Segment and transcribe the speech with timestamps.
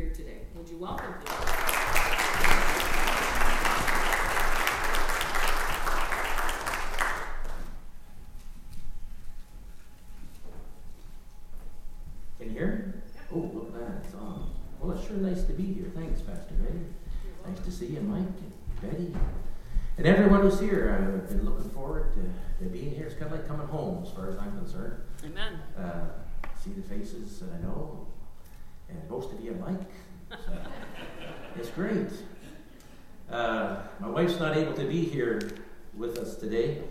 [0.00, 0.38] here today.
[0.56, 1.20] Would you welcome them?
[12.38, 13.02] Can you hear?
[13.30, 14.50] Oh, look at that, it's on.
[14.80, 15.92] Well, it's sure nice to be here.
[15.94, 16.80] Thanks, Pastor Betty.
[17.46, 19.14] Nice to see you, Mike and Betty.
[19.98, 23.04] And everyone who's here, I've been looking forward to, to being here.
[23.04, 25.02] It's kind of like coming home as far as I'm concerned.
[25.26, 25.60] Amen.
[25.76, 26.06] Uh,
[26.58, 28.06] see the faces that I know,
[28.90, 29.80] and most of you like.
[30.30, 30.52] So
[31.56, 32.08] it's great.
[33.30, 35.40] Uh, my wife's not able to be here
[35.94, 36.82] with us today.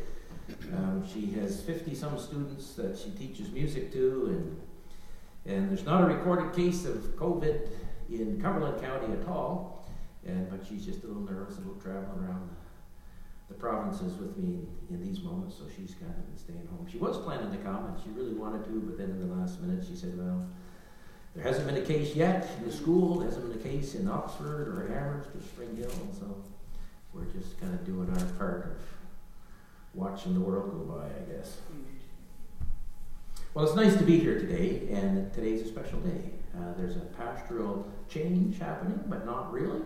[0.75, 4.61] Um, she has 50 some students that she teaches music to, and
[5.45, 7.69] and there's not a recorded case of COVID
[8.09, 9.85] in Cumberland County at all.
[10.25, 12.49] And but she's just a little nervous about traveling around
[13.47, 14.59] the provinces with me
[14.89, 16.85] in, in these moments, so she's kind of been staying home.
[16.89, 19.59] She was planning to come, and she really wanted to, but then in the last
[19.61, 20.45] minute she said, "Well,
[21.39, 23.19] there hasn't been a case yet in the school.
[23.19, 25.89] There hasn't been a case in Oxford or Amherst or Spring Hill,
[26.19, 26.35] so
[27.13, 28.81] we're just kind of doing our part of
[29.93, 31.59] watching the world go by, I guess."
[33.53, 36.29] Well, it's nice to be here today, and today's a special day.
[36.57, 39.81] Uh, there's a pastoral change happening, but not really.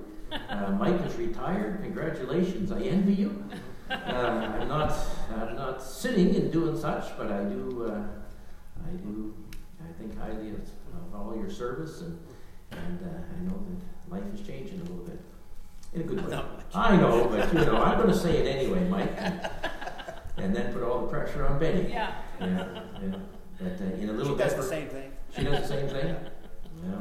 [0.49, 1.83] Uh, Mike is retired.
[1.83, 2.71] Congratulations!
[2.71, 3.43] I envy you.
[3.91, 4.91] Uh, I'm not.
[5.35, 7.91] I'm not sitting and doing such, but I do.
[7.91, 9.35] Uh, I do.
[9.87, 12.19] I think highly of, of all your service, and
[12.71, 15.19] and uh, I know that life is changing a little bit
[15.93, 16.41] in a good way.
[16.73, 19.49] I know, but you know, I'm going to say it anyway, Mike, and,
[20.37, 21.89] and then put all the pressure on Betty.
[21.89, 22.15] Yeah.
[22.39, 22.67] Yeah.
[23.01, 23.15] yeah.
[23.59, 25.11] But uh, in a little She bit, does the same thing.
[25.35, 26.15] She does the same thing.
[26.83, 26.95] Yeah.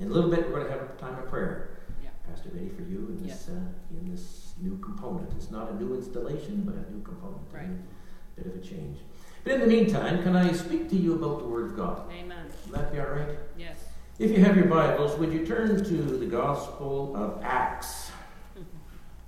[0.00, 1.78] In a little bit, we're going to have a time of prayer.
[2.02, 2.10] Yeah.
[2.28, 3.52] Pastor Betty, for you in this uh,
[3.90, 5.32] in this new component.
[5.36, 7.42] It's not a new installation, but a new component.
[7.52, 7.70] Right.
[7.70, 8.98] A bit of a change.
[9.44, 12.10] But in the meantime, can I speak to you about the Word of God?
[12.10, 12.46] Amen.
[12.66, 13.28] Will that be all right?
[13.58, 13.76] Yes.
[14.18, 18.10] If you have your Bibles, would you turn to the Gospel of Acts?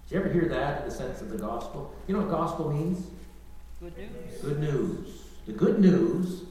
[0.08, 1.92] Did you ever hear that in the sense of the gospel?
[2.06, 3.08] You know what gospel means?
[3.80, 4.40] Good news.
[4.40, 5.22] Good news.
[5.46, 6.42] The good news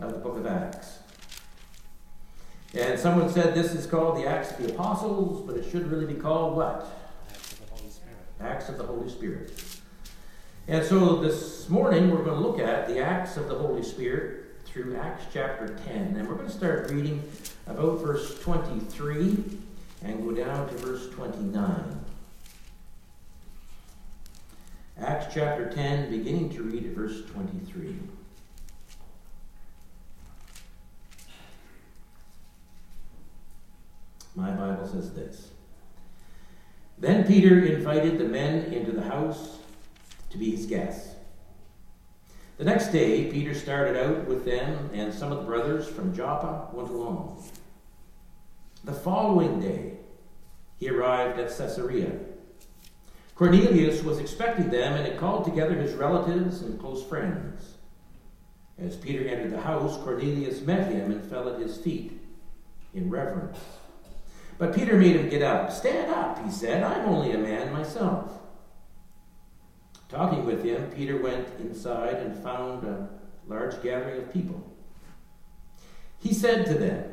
[0.00, 0.98] of the book of Acts.
[2.74, 6.12] And someone said this is called the Acts of the Apostles, but it should really
[6.12, 6.92] be called what?
[7.30, 8.16] Acts of the Holy Spirit.
[8.40, 9.77] Acts of the Holy Spirit.
[10.68, 14.54] And so this morning we're going to look at the Acts of the Holy Spirit
[14.66, 16.14] through Acts chapter 10.
[16.14, 17.22] And we're going to start reading
[17.66, 19.44] about verse 23
[20.02, 22.04] and go down to verse 29.
[25.00, 27.96] Acts chapter 10, beginning to read at verse 23.
[34.34, 35.48] My Bible says this.
[36.98, 39.57] Then Peter invited the men into the house
[40.30, 41.14] to be his guests.
[42.58, 46.68] The next day, Peter started out with them, and some of the brothers from Joppa
[46.72, 47.42] went along.
[48.82, 49.98] The following day,
[50.78, 52.18] he arrived at Caesarea.
[53.34, 57.76] Cornelius was expecting them and had called together his relatives and close friends.
[58.76, 62.20] As Peter entered the house, Cornelius met him and fell at his feet
[62.94, 63.58] in reverence.
[64.58, 65.70] But Peter made him get up.
[65.70, 66.82] Stand up, he said.
[66.82, 68.37] I'm only a man myself.
[70.08, 73.08] Talking with him, Peter went inside and found a
[73.46, 74.64] large gathering of people.
[76.18, 77.12] He said to them,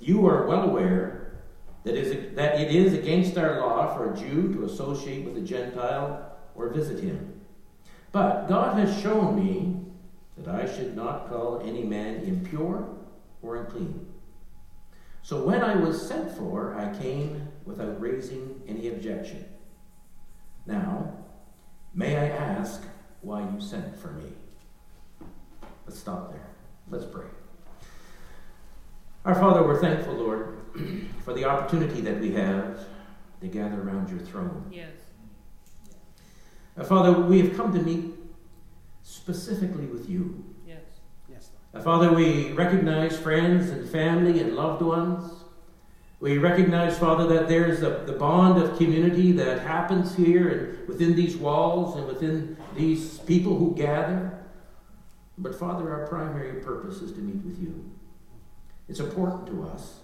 [0.00, 1.42] You are well aware
[1.82, 6.68] that it is against our law for a Jew to associate with a Gentile or
[6.70, 7.40] visit him.
[8.12, 9.76] But God has shown me
[10.38, 12.88] that I should not call any man impure
[13.42, 14.06] or unclean.
[15.22, 19.44] So when I was sent for, I came without raising any objection.
[20.66, 21.12] Now,
[21.94, 22.82] may I ask
[23.22, 24.32] why you sent for me?
[25.86, 26.46] Let's stop there.
[26.90, 27.26] Let's pray.
[29.24, 30.58] Our Father, we're thankful, Lord,
[31.24, 32.80] for the opportunity that we have
[33.40, 34.66] to gather around your throne.
[34.70, 34.90] Yes.
[36.76, 38.14] Uh, Father, we have come to meet
[39.02, 40.44] specifically with you.
[40.66, 40.80] Yes.
[41.30, 45.33] Yes, Uh, Father, we recognize friends and family and loved ones.
[46.20, 51.14] We recognize, Father, that there's the, the bond of community that happens here and within
[51.14, 54.38] these walls and within these people who gather.
[55.36, 57.90] But, Father, our primary purpose is to meet with you.
[58.88, 60.00] It's important to us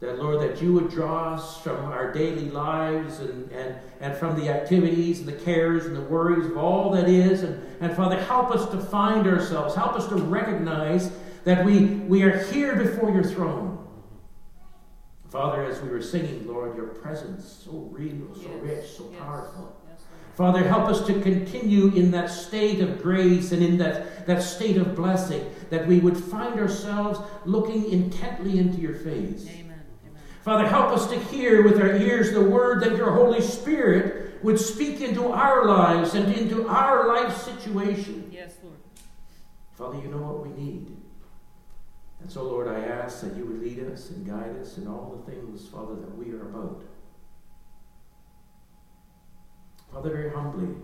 [0.00, 4.38] that, Lord, that you would draw us from our daily lives and, and, and from
[4.38, 7.42] the activities and the cares and the worries of all that is.
[7.42, 9.74] And, and Father, help us to find ourselves.
[9.74, 11.12] Help us to recognize
[11.44, 13.83] that we, we are here before your throne.
[15.34, 18.62] Father, as we were singing, Lord, your presence so real, so Yes.
[18.62, 19.20] rich, so Yes.
[19.20, 19.72] powerful.
[19.88, 19.98] Yes,
[20.36, 24.76] Father, help us to continue in that state of grace and in that, that state
[24.76, 29.48] of blessing, that we would find ourselves looking intently into your face.
[29.48, 29.82] Amen.
[30.42, 34.60] Father, help us to hear with our ears the word that your Holy Spirit would
[34.60, 38.30] speak into our lives and into our life situation.
[38.30, 38.76] Yes, Lord.
[39.72, 40.96] Father, you know what we need.
[42.24, 45.14] And so, Lord, I ask that you would lead us and guide us in all
[45.14, 46.82] the things, Father, that we are about.
[49.92, 50.74] Father, very humbly,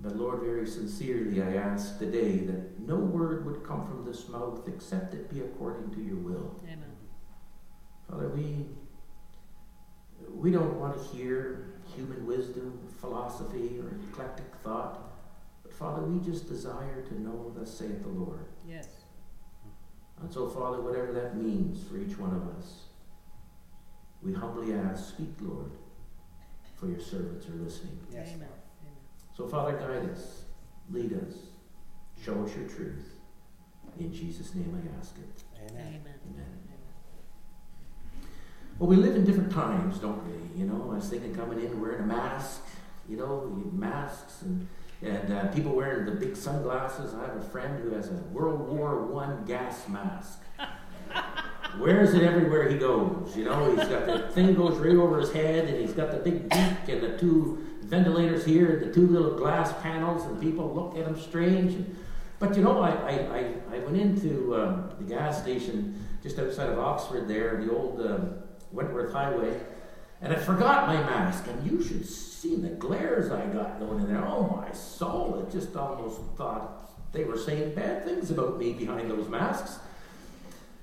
[0.00, 4.68] but Lord, very sincerely, I ask today that no word would come from this mouth
[4.68, 6.60] except it be according to your will.
[6.64, 6.92] Amen.
[8.10, 8.66] Father, we,
[10.28, 15.10] we don't want to hear human wisdom, philosophy, or eclectic thought.
[15.62, 18.44] But Father, we just desire to know, thus saith the Lord.
[18.68, 19.01] Yes.
[20.22, 22.84] And so, Father, whatever that means for each one of us,
[24.22, 25.72] we humbly ask, speak, Lord,
[26.76, 27.98] for your servants are listening.
[28.10, 28.28] Yes.
[28.34, 28.48] Amen.
[29.36, 30.44] So, Father, guide us,
[30.90, 31.34] lead us,
[32.24, 33.14] show us your truth.
[33.98, 35.42] In Jesus' name I ask it.
[35.70, 35.86] Amen.
[35.86, 36.14] Amen.
[36.30, 36.46] Amen.
[38.78, 40.60] Well, we live in different times, don't we?
[40.60, 42.62] You know, I was thinking coming in wearing a mask,
[43.08, 44.68] you know, masks and
[45.02, 47.14] and uh, people wearing the big sunglasses.
[47.14, 50.40] I have a friend who has a World War One gas mask.
[51.78, 53.34] Wears it everywhere he goes.
[53.36, 56.18] You know, he's got the thing goes right over his head, and he's got the
[56.18, 60.96] big beak and the two ventilators here, the two little glass panels, and people look
[60.96, 61.84] at him strange.
[62.38, 66.78] But you know, I, I, I, went into um, the gas station just outside of
[66.78, 68.34] Oxford there, the old um,
[68.72, 69.60] Wentworth Highway,
[70.20, 71.46] and I forgot my mask.
[71.46, 72.06] And you should
[72.42, 74.24] see the glares I got going in there.
[74.24, 79.08] Oh my soul, it just almost thought they were saying bad things about me behind
[79.08, 79.78] those masks.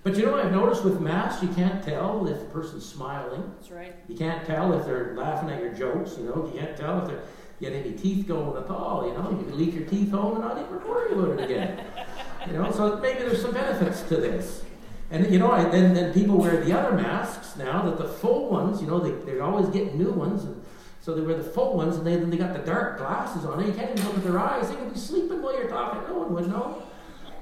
[0.02, 3.52] But you know I've noticed with masks, you can't tell if a person's smiling.
[3.58, 3.94] That's right.
[4.08, 6.50] You can't tell if they're laughing at your jokes, you know.
[6.54, 7.24] You can't tell if they're
[7.60, 9.30] get any teeth going at all, you know.
[9.30, 11.84] You can leak your teeth home and not even worry about it again.
[12.48, 14.64] you know, so maybe there's some benefits to this.
[15.12, 17.82] And you know, I, then then people wear the other masks now.
[17.82, 20.59] That the full ones, you know, they they're always getting new ones, and
[21.02, 23.66] so they wear the full ones, and they, then they got the dark glasses on.
[23.66, 24.70] You can't even look at their eyes.
[24.70, 26.02] They can be sleeping while you're talking.
[26.10, 26.84] No one would know.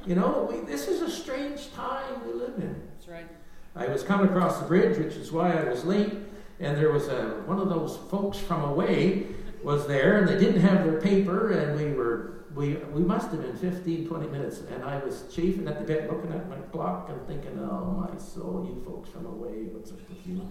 [0.05, 2.81] You know, we, this is a strange time we live in.
[2.93, 3.27] That's right.
[3.75, 6.13] I was coming across the bridge, which is why I was late,
[6.59, 9.27] and there was a one of those folks from away
[9.63, 13.41] was there, and they didn't have their paper, and we were we we must have
[13.41, 17.09] been 15, 20 minutes, and I was chafing at the bit, looking at my clock
[17.09, 20.41] and thinking, oh my soul, you folks from away, what's up with you?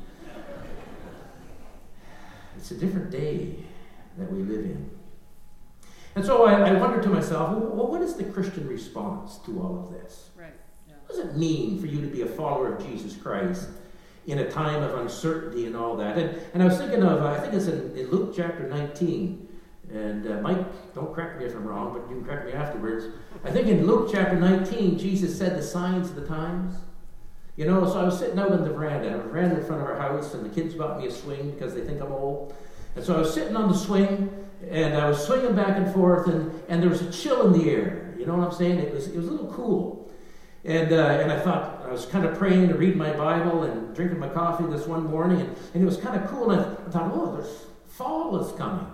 [2.56, 3.56] It's a different day
[4.18, 4.90] that we live in.
[6.14, 9.78] And so I, I wondered to myself, well, what is the Christian response to all
[9.78, 10.30] of this?
[10.34, 10.52] Right.
[10.88, 10.94] Yeah.
[11.06, 13.68] What does it mean for you to be a follower of Jesus Christ
[14.26, 16.16] in a time of uncertainty and all that?
[16.16, 19.46] And, and I was thinking of, I think it's in, in Luke chapter 19.
[19.92, 23.06] And uh, Mike, don't correct me if I'm wrong, but you can correct me afterwards.
[23.44, 26.74] I think in Luke chapter 19, Jesus said the signs of the times.
[27.56, 29.08] You know, so I was sitting out on the veranda.
[29.08, 31.74] I veranda in front of our house, and the kids bought me a swing because
[31.74, 32.54] they think I'm old.
[32.94, 34.30] And so I was sitting on the swing,
[34.70, 37.70] and I was swinging back and forth, and, and there was a chill in the
[37.70, 38.14] air.
[38.18, 38.78] You know what I'm saying?
[38.78, 40.10] It was, it was a little cool.
[40.64, 43.94] And, uh, and I thought, I was kind of praying to read my Bible and
[43.94, 46.50] drinking my coffee this one morning, and, and it was kind of cool.
[46.50, 48.86] And I thought, oh, there's fall is coming.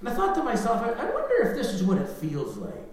[0.00, 2.85] And I thought to myself, I, I wonder if this is what it feels like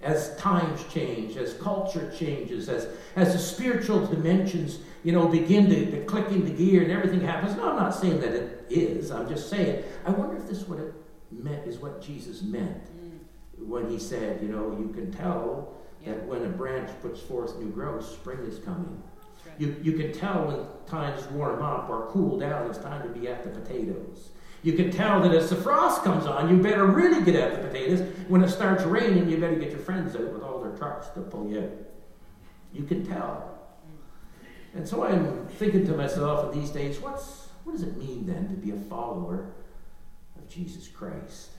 [0.00, 5.90] as times change, as culture changes, as, as the spiritual dimensions, you know, begin to,
[5.90, 7.56] to click into gear and everything happens.
[7.56, 9.10] No, I'm not saying that it is.
[9.10, 10.94] I'm just saying, I wonder if this what it
[11.32, 13.66] meant, is what Jesus meant mm.
[13.66, 16.12] when he said, you know, you can tell yeah.
[16.12, 19.02] that when a branch puts forth new growth, spring is coming.
[19.44, 19.60] Right.
[19.60, 23.26] You, you can tell when times warm up or cool down, it's time to be
[23.26, 24.30] at the potatoes.
[24.62, 27.68] You can tell that as the frost comes on, you better really get at the
[27.68, 28.00] potatoes.
[28.26, 31.20] When it starts raining, you better get your friends out with all their trucks to
[31.20, 31.70] pull you out.
[32.72, 33.58] You can tell.
[34.74, 38.48] And so I'm thinking to myself in these days, what's, what does it mean then
[38.48, 39.52] to be a follower
[40.36, 41.50] of Jesus Christ,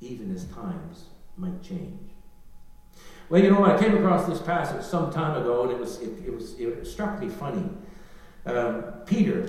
[0.00, 1.04] even as times
[1.36, 2.10] might change?
[3.28, 6.10] Well, you know, I came across this passage some time ago, and it was it,
[6.26, 7.70] it was it struck me funny.
[8.44, 9.48] Um, Peter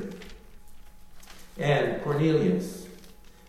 [1.58, 2.88] and Cornelius.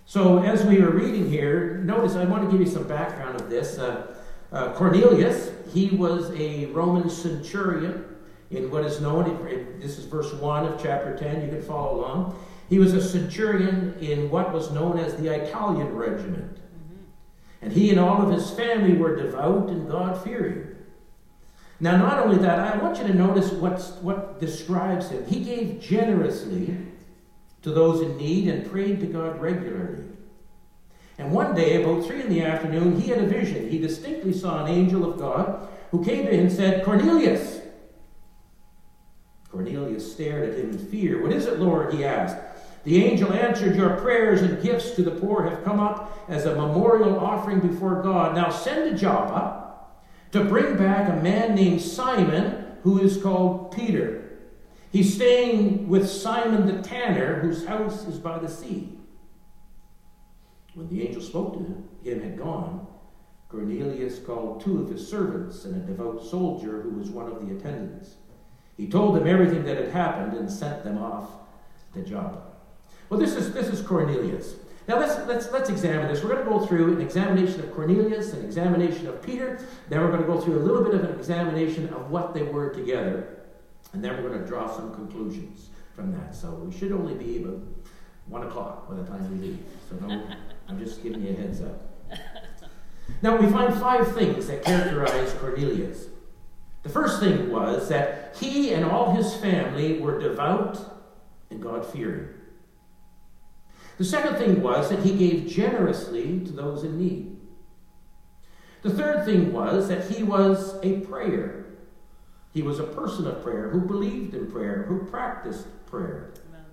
[0.06, 3.48] So, as we were reading here, notice I want to give you some background of
[3.48, 3.78] this.
[3.78, 4.14] Uh,
[4.52, 8.04] uh, Cornelius, he was a Roman centurion
[8.52, 9.24] in what is known,
[9.80, 12.38] this is verse 1 of chapter 10, you can follow along.
[12.68, 16.56] He was a centurion in what was known as the Italian regiment.
[16.56, 16.96] Mm-hmm.
[17.62, 20.68] And he and all of his family were devout and God fearing.
[21.80, 25.26] Now, not only that, I want you to notice what's, what describes him.
[25.26, 26.76] He gave generously
[27.62, 30.04] to those in need and prayed to God regularly.
[31.18, 33.70] And one day, about three in the afternoon, he had a vision.
[33.70, 37.60] He distinctly saw an angel of God who came to him and said, Cornelius.
[39.50, 41.22] Cornelius stared at him in fear.
[41.22, 41.92] What is it, Lord?
[41.92, 42.36] he asked.
[42.84, 46.56] The angel answered, Your prayers and gifts to the poor have come up as a
[46.56, 48.34] memorial offering before God.
[48.34, 49.74] Now send to Joppa
[50.32, 54.21] to bring back a man named Simon, who is called Peter.
[54.92, 58.98] He's staying with Simon the tanner, whose house is by the sea.
[60.74, 62.86] When the angel spoke to him, him had gone,
[63.48, 67.54] Cornelius called two of his servants and a devout soldier who was one of the
[67.54, 68.16] attendants.
[68.76, 71.30] He told them everything that had happened and sent them off
[71.94, 72.42] to Joppa.
[73.08, 74.54] Well, this is, this is Cornelius.
[74.88, 76.22] Now let's, let's, let's examine this.
[76.22, 80.08] We're going to go through an examination of Cornelius, an examination of Peter, then we're
[80.08, 83.41] going to go through a little bit of an examination of what they were together,
[83.92, 86.34] and then we're going to draw some conclusions from that.
[86.34, 87.60] So we should only be about
[88.26, 89.58] 1 o'clock by the time we leave.
[89.88, 90.26] So no,
[90.68, 91.92] I'm just giving you a heads up.
[93.20, 96.06] Now we find five things that characterize Cornelius.
[96.82, 100.78] The first thing was that he and all his family were devout
[101.50, 102.28] and God fearing.
[103.98, 107.36] The second thing was that he gave generously to those in need.
[108.82, 111.61] The third thing was that he was a prayer.
[112.52, 116.32] He was a person of prayer who believed in prayer, who practiced prayer.
[116.48, 116.64] Amen.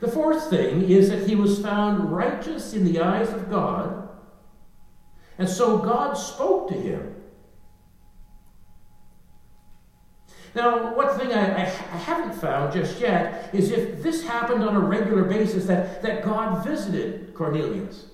[0.00, 4.08] The fourth thing is that he was found righteous in the eyes of God,
[5.38, 7.16] and so God spoke to him
[10.56, 14.80] Now, one thing I, I, haven't found just yet is if this happened on a
[14.80, 18.06] regular basis, that, that God visited Cornelius.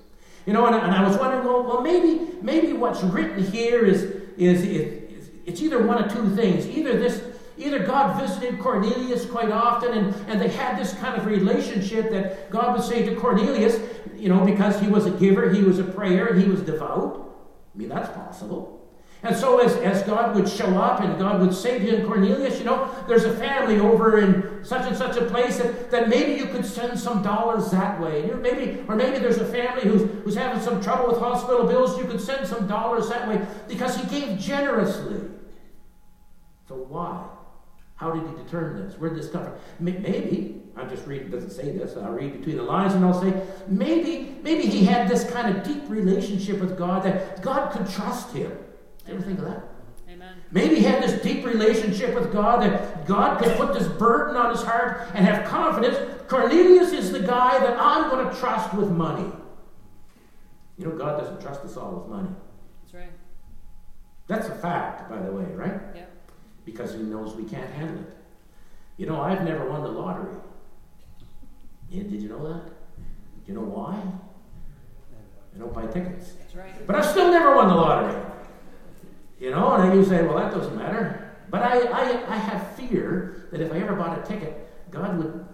[0.44, 4.02] You know, and, and I was wondering, well, well, maybe, maybe what's written here is,
[4.36, 5.01] is, is
[5.46, 6.66] it's either one of two things.
[6.68, 7.22] Either this,
[7.58, 12.50] either God visited Cornelius quite often and, and they had this kind of relationship that
[12.50, 13.80] God would say to Cornelius,
[14.16, 17.36] you know, because he was a giver, he was a prayer, and he was devout.
[17.74, 18.81] I mean, that's possible.
[19.24, 22.58] And so, as, as God would show up and God would say to him, Cornelius,
[22.58, 26.32] you know, there's a family over in such and such a place that, that maybe
[26.32, 28.26] you could send some dollars that way.
[28.26, 31.96] You maybe, or maybe there's a family who's, who's having some trouble with hospital bills,
[31.98, 35.20] you could send some dollars that way because he gave generously.
[36.66, 37.24] So, why?
[37.94, 38.98] How did he determine this?
[38.98, 39.54] Where did this come from?
[39.78, 43.40] Maybe, I'm just reading, doesn't say this, I'll read between the lines and I'll say,
[43.68, 48.32] maybe, maybe he had this kind of deep relationship with God that God could trust
[48.32, 48.50] him.
[49.06, 49.64] You ever think of that?
[50.08, 50.34] Amen.
[50.50, 54.50] Maybe he had this deep relationship with God that God could put this burden on
[54.50, 55.98] his heart and have confidence.
[56.28, 59.30] Cornelius is the guy that I'm going to trust with money.
[60.78, 62.28] You know, God doesn't trust us all with money.
[62.82, 63.12] That's right.
[64.26, 65.80] That's a fact, by the way, right?
[65.94, 66.04] Yeah.
[66.64, 68.16] Because he knows we can't handle it.
[68.96, 70.34] You know, I've never won the lottery.
[71.90, 72.66] Yeah, did you know that?
[72.66, 74.00] Do you know why?
[75.54, 76.32] I don't buy tickets.
[76.32, 76.86] That's right.
[76.86, 78.31] But I've still never won the lottery.
[79.42, 81.34] You know, and then you say, well, that doesn't matter.
[81.50, 85.44] But I, I, I have fear that if I ever bought a ticket, God would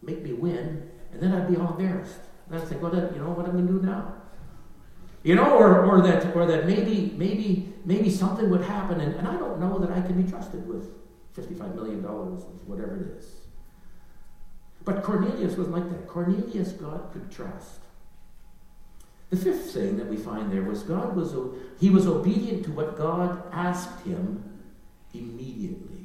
[0.00, 2.20] make me win, and then I'd be all embarrassed.
[2.46, 4.14] And I'd think, well, then, you know, what am I going to do now?
[5.24, 9.26] You know, or, or that or that maybe maybe maybe something would happen, and, and
[9.26, 10.90] I don't know that I can be trusted with
[11.36, 13.26] $55 million, whatever it is.
[14.84, 16.06] But Cornelius was like that.
[16.06, 17.80] Cornelius, God could trust.
[19.32, 21.34] The fifth thing that we find there was God was
[21.80, 24.44] he was obedient to what God asked him
[25.14, 26.04] immediately.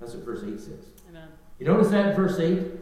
[0.00, 0.86] That's what verse 8 says.
[1.10, 1.28] Amen.
[1.58, 2.72] You notice that in verse 8?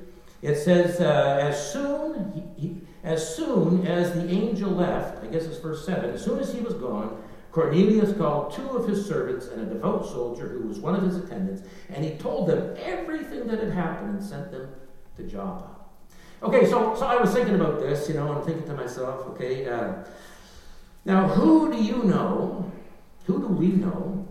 [0.43, 5.47] It says, uh, as soon he, he, as soon as the angel left, I guess
[5.47, 9.49] it's verse 7, as soon as he was gone, Cornelius called two of his servants
[9.49, 13.49] and a devout soldier who was one of his attendants, and he told them everything
[13.49, 14.71] that had happened and sent them
[15.17, 15.80] to Joppa.
[16.43, 19.69] Okay, so, so I was thinking about this, you know, and thinking to myself, okay,
[19.69, 19.93] uh,
[21.05, 22.73] now who do you know,
[23.27, 24.27] who do we know,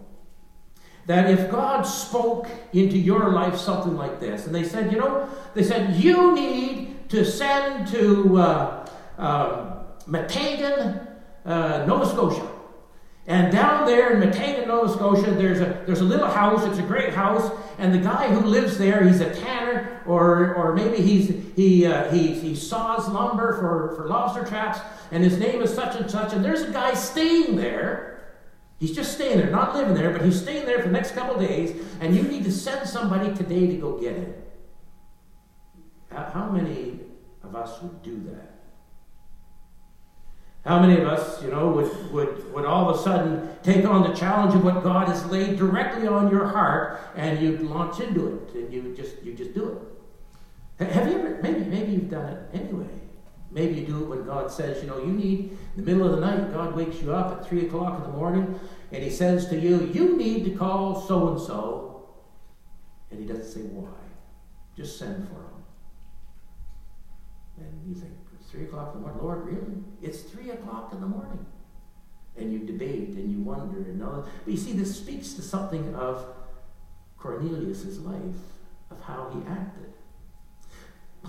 [1.05, 5.29] that if God spoke into your life something like this, and they said, you know,
[5.53, 11.07] they said, you need to send to uh, uh, Meteghan,
[11.45, 12.47] uh, Nova Scotia.
[13.27, 16.65] And down there in Meteghan, Nova Scotia, there's a, there's a little house.
[16.65, 17.51] It's a great house.
[17.77, 22.11] And the guy who lives there, he's a tanner, or, or maybe he's, he, uh,
[22.11, 24.79] he, he saws lumber for, for lobster traps,
[25.11, 26.33] and his name is such and such.
[26.33, 28.33] And there's a guy staying there.
[28.79, 31.37] He's just staying there, not living there, but he's staying there for the next couple
[31.39, 31.79] days.
[31.99, 34.33] And you need to send somebody today to go get him.
[36.11, 37.01] How many
[37.43, 38.55] of us would do that?
[40.65, 44.09] How many of us, you know, would, would, would all of a sudden take on
[44.09, 48.27] the challenge of what God has laid directly on your heart and you'd launch into
[48.27, 49.98] it and you just you just do it?
[50.79, 52.87] Have you ever maybe maybe you've done it anyway.
[53.51, 56.19] Maybe you do it when God says, you know, you need in the middle of
[56.19, 58.59] the night, God wakes you up at three o'clock in the morning
[58.91, 62.09] and he says to you, you need to call so and so
[63.09, 63.89] And he doesn't say why.
[64.77, 65.59] Just send for him.
[67.57, 69.23] And you think, it's 3 o'clock in the morning.
[69.23, 69.83] Lord, really?
[70.01, 71.45] It's 3 o'clock in the morning.
[72.37, 74.29] And you debate and you wonder and all that.
[74.45, 76.25] But you see, this speaks to something of
[77.17, 78.39] Cornelius' life,
[78.89, 79.93] of how he acted.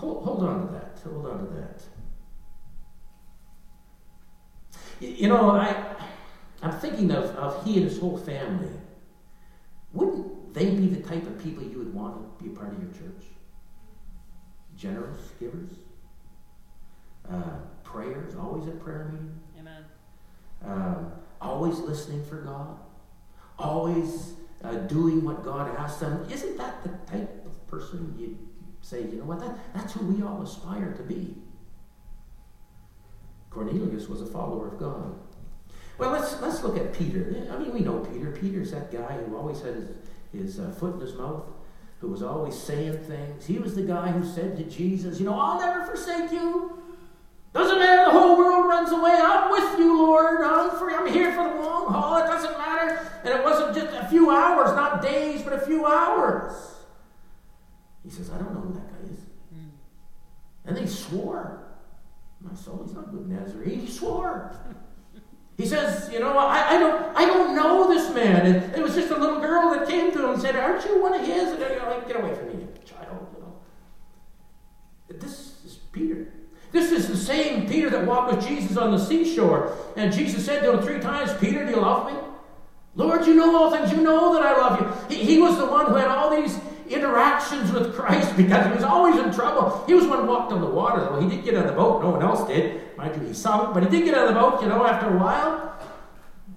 [0.01, 0.99] Hold, hold on to that.
[1.05, 1.83] Hold on to that.
[4.99, 5.95] You know, I,
[6.63, 8.71] I'm thinking of, of he and his whole family.
[9.93, 12.83] Wouldn't they be the type of people you would want to be a part of
[12.83, 13.25] your church?
[14.75, 15.69] Generous givers?
[17.31, 19.39] Uh, prayers, always at prayer meeting?
[19.59, 19.85] Amen.
[20.65, 22.79] Um, always listening for God?
[23.59, 24.33] Always
[24.65, 26.27] uh, doing what God asks them?
[26.31, 28.39] Isn't that the type of person you
[28.83, 31.35] say, you know what, that, that's who we all aspire to be?
[33.51, 35.19] Cornelius was a follower of God.
[35.99, 37.47] Well, let's, let's look at Peter.
[37.53, 38.31] I mean, we know Peter.
[38.31, 39.89] Peter's that guy who always had his,
[40.33, 41.45] his uh, foot in his mouth,
[41.99, 43.45] who was always saying things.
[43.45, 46.79] He was the guy who said to Jesus, You know, I'll never forsake you.
[47.53, 49.19] Doesn't matter, the whole world runs away.
[49.21, 50.41] I'm with you, Lord.
[50.43, 50.95] I'm free.
[50.95, 52.17] I'm here for the long haul.
[52.19, 53.11] It doesn't matter.
[53.25, 56.70] And it wasn't just a few hours, not days, but a few hours.
[58.05, 59.21] He says, I don't know who that guy is.
[59.55, 59.71] Mm.
[60.67, 61.67] And they swore.
[62.41, 63.81] My soul, he's not good Nazarene.
[63.81, 64.57] He swore.
[65.59, 68.47] He says, you know, I, I, don't, I don't know this man.
[68.47, 71.03] And it was just a little girl that came to him and said, aren't you
[71.03, 71.51] one of his?
[71.51, 75.21] And you're like, get away from me, child, you know.
[75.21, 76.33] This is Peter.
[76.73, 79.77] This is the same Peter that walked with Jesus on the seashore.
[79.97, 82.19] And Jesus said to him three times, Peter, do you love me?
[82.95, 83.93] Lord, you know all things.
[83.93, 85.15] You know that I love you.
[85.15, 86.59] He, he was the one who had all these
[86.91, 89.85] interactions with Christ because he was always in trouble.
[89.87, 91.21] He was one who walked on the water, though.
[91.21, 92.03] He did get out of the boat.
[92.03, 92.97] No one else did.
[92.97, 95.09] Mind you, he sunk, but he did get out of the boat, you know, after
[95.15, 95.79] a while.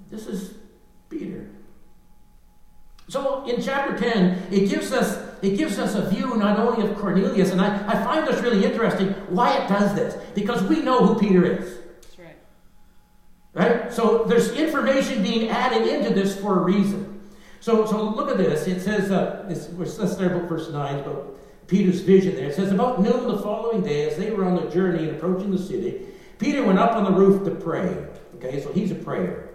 [0.10, 0.56] This is
[1.10, 1.50] Peter.
[3.08, 6.98] So in chapter 10, it gives us it gives us a view not only of
[6.98, 10.16] Cornelius, and I, I find this really interesting why it does this.
[10.34, 11.80] Because we know who Peter is.
[12.02, 12.38] That's right.
[13.54, 13.94] Right?
[13.94, 17.13] So there's information being added into this for a reason.
[17.64, 18.68] So, so look at this.
[18.68, 22.50] It says, uh, let's start about verse 9, about Peter's vision there.
[22.50, 25.50] It says, About noon the following day, as they were on their journey and approaching
[25.50, 26.02] the city,
[26.40, 28.06] Peter went up on the roof to pray.
[28.36, 29.52] Okay, so he's a prayer.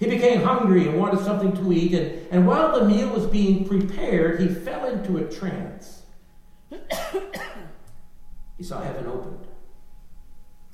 [0.00, 3.68] He became hungry and wanted something to eat, and, and while the meal was being
[3.68, 6.04] prepared, he fell into a trance.
[8.56, 9.48] he saw heaven opened.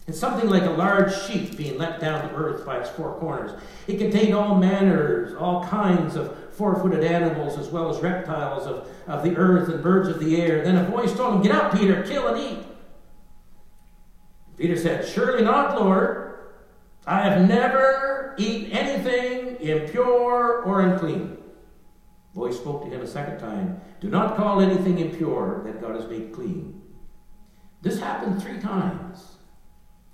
[0.07, 3.59] It's something like a large sheet being let down to earth by its four corners.
[3.89, 8.89] It contained all manners, all kinds of four footed animals, as well as reptiles of,
[9.07, 10.63] of the earth and birds of the air.
[10.63, 12.67] Then a voice told him, Get up, Peter, kill and eat.
[14.57, 16.21] Peter said, Surely not, Lord.
[17.07, 21.37] I have never eaten anything impure or unclean.
[22.33, 25.97] The voice spoke to him a second time Do not call anything impure that God
[25.97, 26.81] has made clean.
[27.83, 29.37] This happened three times.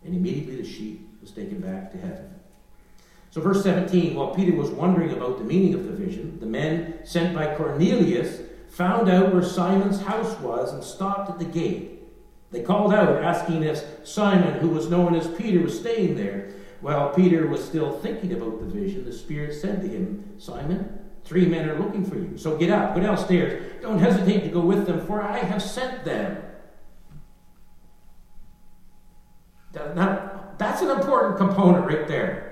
[0.05, 2.40] And immediately the sheep was taken back to heaven.
[3.31, 6.99] So, verse 17 while Peter was wondering about the meaning of the vision, the men
[7.05, 12.01] sent by Cornelius found out where Simon's house was and stopped at the gate.
[12.51, 16.51] They called out, asking if Simon, who was known as Peter, was staying there.
[16.81, 21.47] While Peter was still thinking about the vision, the Spirit said to him, Simon, three
[21.47, 22.37] men are looking for you.
[22.37, 23.81] So get up, go downstairs.
[23.83, 26.43] Don't hesitate to go with them, for I have sent them.
[29.75, 32.50] Now, that's an important component right there.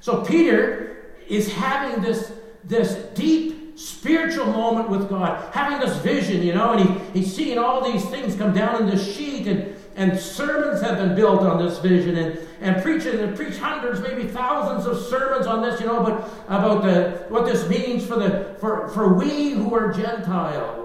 [0.00, 2.32] So Peter is having this,
[2.64, 7.58] this deep spiritual moment with God, having this vision, you know, and he, he's seeing
[7.58, 11.64] all these things come down in this sheet, and, and sermons have been built on
[11.64, 15.86] this vision, and, and preaching and preach hundreds, maybe thousands of sermons on this, you
[15.86, 20.84] know, but about the, what this means for the for, for we who are Gentiles.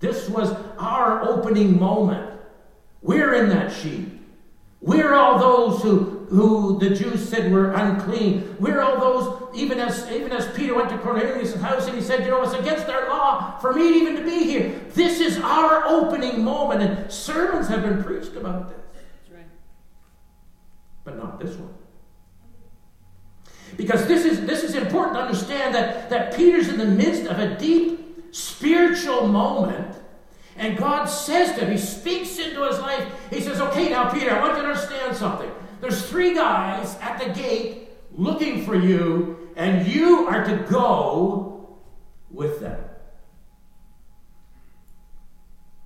[0.00, 2.38] This was our opening moment.
[3.02, 4.08] We're in that sheet.
[4.80, 8.56] We're all those who, who the Jews said were unclean.
[8.58, 12.24] We're all those, even as, even as Peter went to Cornelius' house and he said,
[12.24, 14.80] You know, it's against our law for me even to be here.
[14.94, 16.82] This is our opening moment.
[16.82, 18.78] And sermons have been preached about this.
[18.94, 19.46] That's right.
[21.04, 21.74] But not this one.
[23.76, 27.38] Because this is, this is important to understand that, that Peter's in the midst of
[27.38, 29.96] a deep spiritual moment
[30.58, 33.06] and God says to him, He speaks into his life.
[33.30, 35.50] He says, Okay, now, Peter, I want you to understand something.
[35.80, 41.78] There's three guys at the gate looking for you, and you are to go
[42.30, 42.78] with them.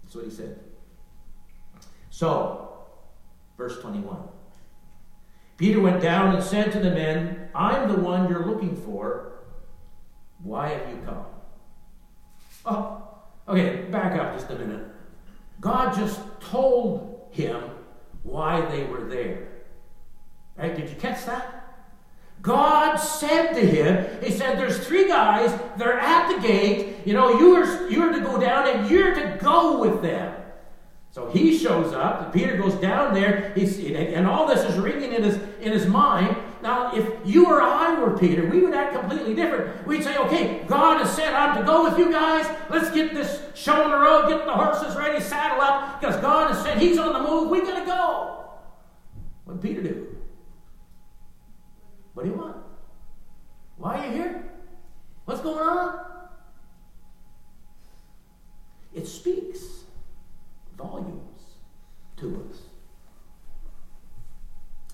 [0.03, 0.59] That's what he said.
[2.11, 2.87] So,
[3.57, 4.17] verse 21.
[5.57, 9.33] Peter went down and said to the men, I'm the one you're looking for.
[10.43, 11.27] Why have you come?
[12.65, 13.03] Oh,
[13.47, 14.87] okay, back up just a minute.
[15.61, 17.63] God just told him
[18.23, 19.50] why they were there.
[20.57, 20.77] Right?
[20.77, 21.61] Did you catch that?
[22.43, 26.99] God said to him, He said, There's three guys, they're at the gate.
[27.05, 30.37] You know, you're, you're to go down and you're to go with them.
[31.13, 35.13] So he shows up, and Peter goes down there, he's, and all this is ringing
[35.13, 36.37] in his, in his mind.
[36.63, 39.85] Now, if you or I were Peter, we would act completely different.
[39.89, 42.47] We'd say, okay, God has said I'm to go with you guys.
[42.71, 46.53] Let's get this show on the road, get the horses ready, saddle up, because God
[46.53, 47.51] has said He's on the move.
[47.51, 48.51] We got to go.
[49.47, 50.17] What did Peter do?
[52.15, 52.57] What do you want?
[53.77, 54.53] Why are you here?
[55.25, 56.01] What's going on?
[58.93, 59.85] It speaks
[60.77, 61.43] volumes
[62.17, 62.59] to us.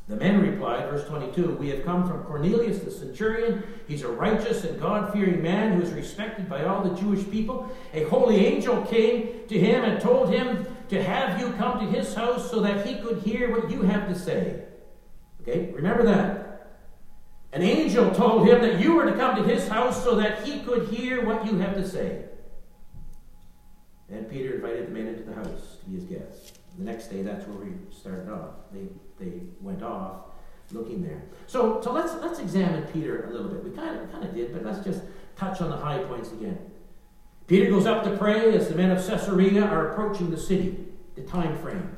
[0.08, 3.64] The men replied, verse 22, We have come from Cornelius the centurion.
[3.88, 7.74] He's a righteous and God fearing man who is respected by all the Jewish people.
[7.92, 12.14] A holy angel came to him and told him to have you come to his
[12.14, 14.62] house so that he could hear what you have to say.
[15.42, 16.35] Okay, remember that.
[17.56, 20.60] An angel told him that you were to come to his house so that he
[20.60, 22.26] could hear what you have to say.
[24.10, 26.52] And Peter invited the men into the house to be his guests.
[26.76, 28.56] The next day, that's where we started off.
[28.74, 28.88] They,
[29.18, 30.26] they went off
[30.70, 31.22] looking there.
[31.46, 33.64] So, so let's, let's examine Peter a little bit.
[33.64, 35.00] We kind of, kind of did, but let's just
[35.34, 36.58] touch on the high points again.
[37.46, 41.22] Peter goes up to pray as the men of Caesarea are approaching the city, the
[41.22, 41.96] time frame.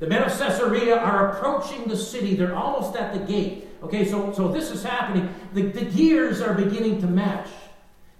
[0.00, 2.36] The men of Caesarea are approaching the city.
[2.36, 3.68] They're almost at the gate.
[3.82, 5.32] Okay, so, so this is happening.
[5.54, 7.48] The, the gears are beginning to match.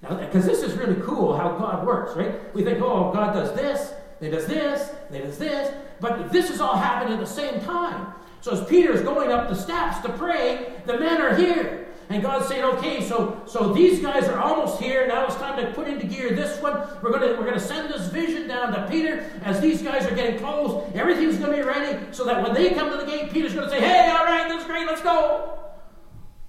[0.03, 2.53] Now, because this is really cool how God works, right?
[2.55, 6.61] We think, oh, God does this, he does this, he does this, but this is
[6.61, 8.13] all happening at the same time.
[8.41, 11.87] So as Peter's going up the steps to pray, the men are here.
[12.09, 15.07] And God's saying, okay, so so these guys are almost here.
[15.07, 16.87] Now it's time to put into gear this one.
[17.03, 20.39] We're gonna we're gonna send this vision down to Peter as these guys are getting
[20.39, 20.91] close.
[20.95, 23.81] Everything's gonna be ready so that when they come to the gate, Peter's gonna say,
[23.81, 25.59] hey, all right, is great, let's go.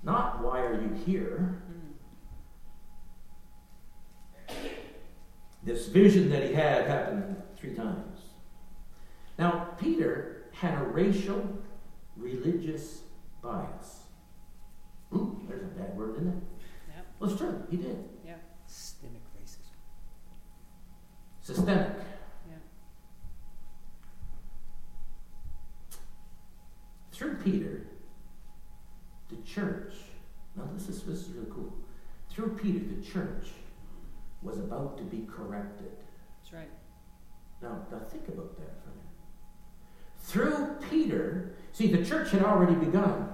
[0.03, 1.61] Not why are you here?
[5.63, 8.19] This vision that he had happened three times.
[9.39, 11.57] Now, Peter had a racial,
[12.17, 13.01] religious
[13.41, 14.02] bias.
[15.13, 16.43] Ooh, there's a bad word, isn't it?
[16.95, 17.06] Yep.
[17.19, 17.63] Well, it's true.
[17.69, 18.04] He did.
[18.26, 18.36] Yeah.
[18.65, 19.76] Systemic racism.
[21.41, 21.91] Systemic.
[22.49, 22.56] Yeah.
[27.12, 27.88] Through Peter,
[29.30, 29.93] the church,
[30.56, 31.73] now this is, this is really cool.
[32.30, 33.49] Through Peter, the church
[34.41, 35.91] was about to be corrected.
[36.41, 36.71] That's right.
[37.62, 39.13] Now, now think about that for a minute.
[40.19, 43.30] Through Peter, see, the church had already begun.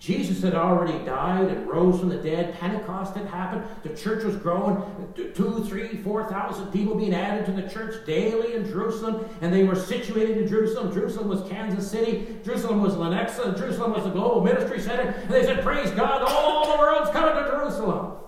[0.00, 2.54] Jesus had already died and rose from the dead.
[2.58, 3.64] Pentecost had happened.
[3.82, 4.82] The church was growing.
[5.14, 9.26] Two, three, four thousand people being added to the church daily in Jerusalem.
[9.40, 10.92] And they were situated in Jerusalem.
[10.92, 12.36] Jerusalem was Kansas City.
[12.44, 13.56] Jerusalem was Lenexa.
[13.56, 15.14] Jerusalem was the global ministry center.
[15.22, 18.18] And they said, Praise God, all the world's coming to Jerusalem.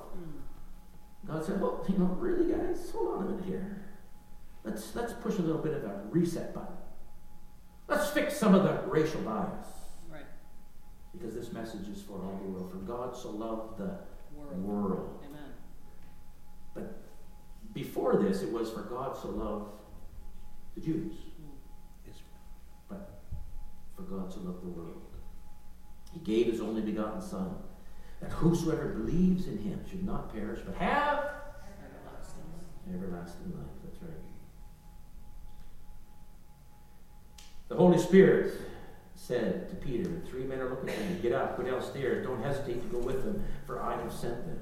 [1.26, 3.84] God said, Well, you know, really, guys, hold on a minute here.
[4.64, 6.74] Let's, let's push a little bit of a reset button.
[7.88, 9.75] Let's fix some of the racial bias.
[11.16, 11.20] Right.
[11.20, 12.70] Because this message is for all the world.
[12.70, 13.98] For God so loved the
[14.34, 14.62] World.
[14.62, 15.24] world.
[15.28, 15.50] Amen.
[16.74, 17.02] But
[17.72, 19.70] before this, it was for God so loved
[20.74, 21.14] the Jews.
[21.14, 22.10] Hmm.
[22.10, 22.26] Israel.
[22.88, 23.20] But
[23.96, 25.02] for God so loved the world.
[26.12, 27.56] He gave his only begotten Son,
[28.20, 31.18] that whosoever believes in him should not perish, but have
[31.82, 32.94] Everlasting.
[32.94, 33.66] everlasting life.
[33.84, 34.20] That's right.
[37.68, 38.52] The Holy Spirit
[39.26, 41.18] said to Peter, Three men are looking for you.
[41.20, 42.24] Get up, go downstairs.
[42.24, 44.60] Don't hesitate to go with them, for I have sent them.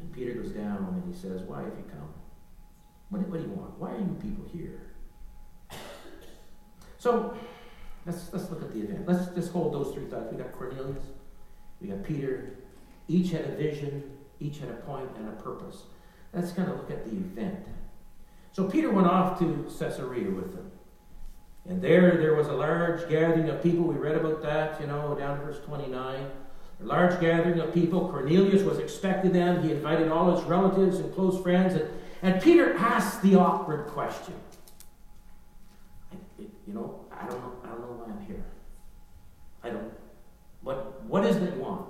[0.00, 2.08] And Peter goes down and he says, Why have you come?
[3.10, 3.78] What, what do you want?
[3.78, 4.80] Why are you people here?
[6.98, 7.36] So
[8.06, 9.08] let's, let's look at the event.
[9.08, 10.30] Let's just hold those three thoughts.
[10.30, 11.02] We got Cornelius,
[11.80, 12.54] we got Peter.
[13.08, 14.04] Each had a vision,
[14.38, 15.82] each had a point and a purpose.
[16.32, 17.66] Let's kind of look at the event.
[18.52, 20.71] So Peter went off to Caesarea with them.
[21.68, 23.84] And there, there was a large gathering of people.
[23.84, 26.30] We read about that, you know, down to verse 29.
[26.80, 28.08] A large gathering of people.
[28.10, 29.62] Cornelius was expecting them.
[29.62, 31.74] He invited all his relatives and close friends.
[31.74, 31.88] And,
[32.22, 34.34] and Peter asked the awkward question.
[36.38, 38.44] It- you know, I don't know, I don't know why I'm here.
[39.62, 39.92] I don't.
[40.62, 41.86] What, what is it want?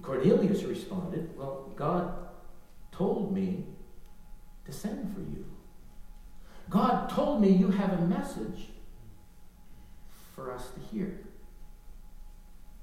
[0.00, 2.12] Cornelius responded, Well, God
[2.90, 3.64] told me
[4.64, 5.44] to send for you.
[6.70, 8.68] God told me you have a message
[10.34, 11.20] for us to hear.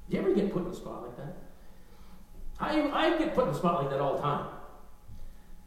[0.09, 1.35] Do you ever get put in a spot like that?
[2.59, 4.47] I, I get put in a spot like that all the time.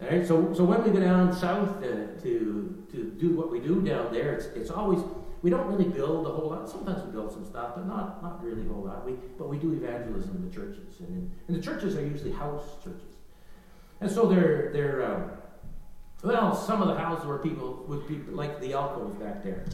[0.00, 3.60] All right, so, so when we go down south uh, to, to do what we
[3.60, 5.00] do down there, it's, it's always,
[5.42, 6.68] we don't really build a whole lot.
[6.68, 9.06] Sometimes we build some stuff, but not, not really a whole lot.
[9.06, 10.98] We, but we do evangelism in the churches.
[11.00, 13.14] And, and the churches are usually house churches.
[14.00, 15.30] And so they're, they're um,
[16.22, 19.64] well, some of the houses where people would be like the alcove back there.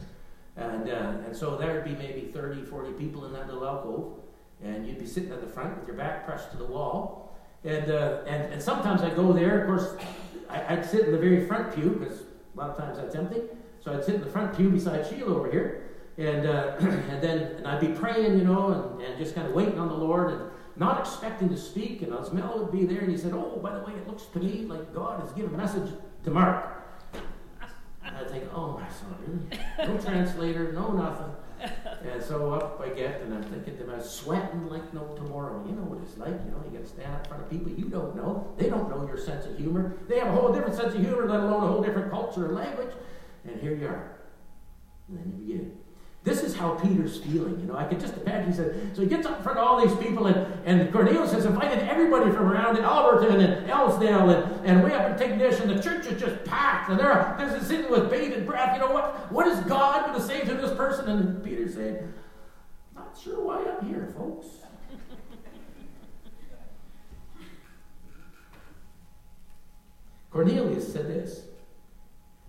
[0.57, 4.13] And, uh, and so there'd be maybe 30, 40 people in that little alcove.
[4.61, 7.37] And you'd be sitting at the front with your back pressed to the wall.
[7.63, 9.61] And, uh, and, and sometimes I'd go there.
[9.61, 9.95] Of course,
[10.49, 13.41] I, would sit in the very front pew because a lot of times that's empty.
[13.79, 15.83] So I'd sit in the front pew beside Sheila over here.
[16.17, 19.53] And, uh, and then and I'd be praying, you know, and, and just kind of
[19.53, 20.41] waiting on the Lord and
[20.75, 22.01] not expecting to speak.
[22.01, 23.01] And Osmel would be there.
[23.01, 25.53] And he said, Oh, by the way, it looks to me like God has given
[25.53, 25.89] a message
[26.23, 26.65] to Mark.
[28.03, 29.87] I think, oh my son, really?
[29.87, 31.31] No translator, no nothing.
[32.11, 35.63] And so up I get, and I'm thinking to myself, sweating like no tomorrow.
[35.67, 37.71] You know what it's like, you know, you got to stand in front of people
[37.71, 38.53] you don't know.
[38.57, 39.97] They don't know your sense of humor.
[40.07, 42.55] They have a whole different sense of humor, let alone a whole different culture and
[42.55, 42.93] language.
[43.45, 44.17] And here you are.
[45.07, 45.78] And then you begin.
[46.21, 47.57] This is how Peter's feeling.
[47.61, 48.51] You know, I can just imagine.
[48.51, 51.31] He said, so he gets up in front of all these people, and, and Cornelius
[51.31, 55.61] has invited everybody from around in Alberton and Ellsdale and, and way up in Tignish,
[55.61, 58.73] and the church is just packed, and they're, they're sitting with bated breath.
[58.73, 59.31] You know what?
[59.31, 61.07] What is God going to say to this person?
[61.07, 62.13] And Peter said,
[62.93, 64.47] Not sure why I'm here, folks.
[70.31, 71.43] Cornelius said this.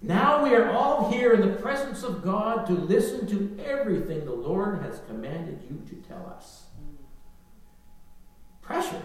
[0.02, 4.32] Now we are all here in the presence of God to listen to everything the
[4.32, 6.62] Lord has commanded you to tell us.
[8.62, 9.02] Pressure.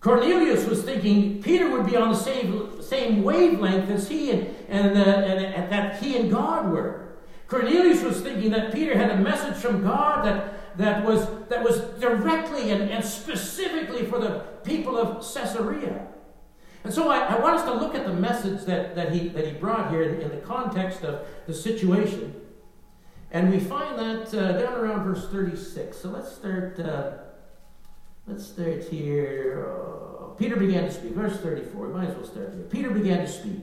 [0.00, 4.98] Cornelius was thinking Peter would be on the same, same wavelength as he and, and,
[4.98, 7.08] uh, and, and that he and God were.
[7.48, 11.80] Cornelius was thinking that Peter had a message from God that, that, was, that was
[12.00, 16.06] directly and, and specifically for the people of Caesarea.
[16.88, 19.46] And so I, I, want us to look at the message that, that, he, that
[19.46, 22.34] he brought here in, in the context of the situation.
[23.30, 25.94] And we find that uh, down around verse 36.
[25.98, 27.10] So let's start, uh,
[28.26, 29.68] let's start here.
[29.68, 31.12] Uh, Peter began to speak.
[31.12, 31.88] Verse 34.
[31.88, 32.64] We might as well start here.
[32.70, 33.60] Peter began to speak.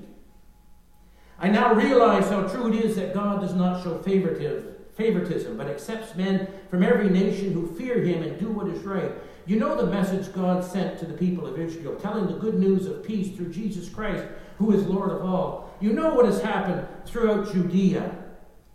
[1.39, 6.15] I now realize how true it is that God does not show favoritism, but accepts
[6.15, 9.13] men from every nation who fear him and do what is right.
[9.47, 12.87] You know the message God sent to the people of Israel, telling the good news
[12.87, 14.25] of peace through Jesus Christ,
[14.57, 15.75] who is Lord of all.
[15.79, 18.15] You know what has happened throughout Judea,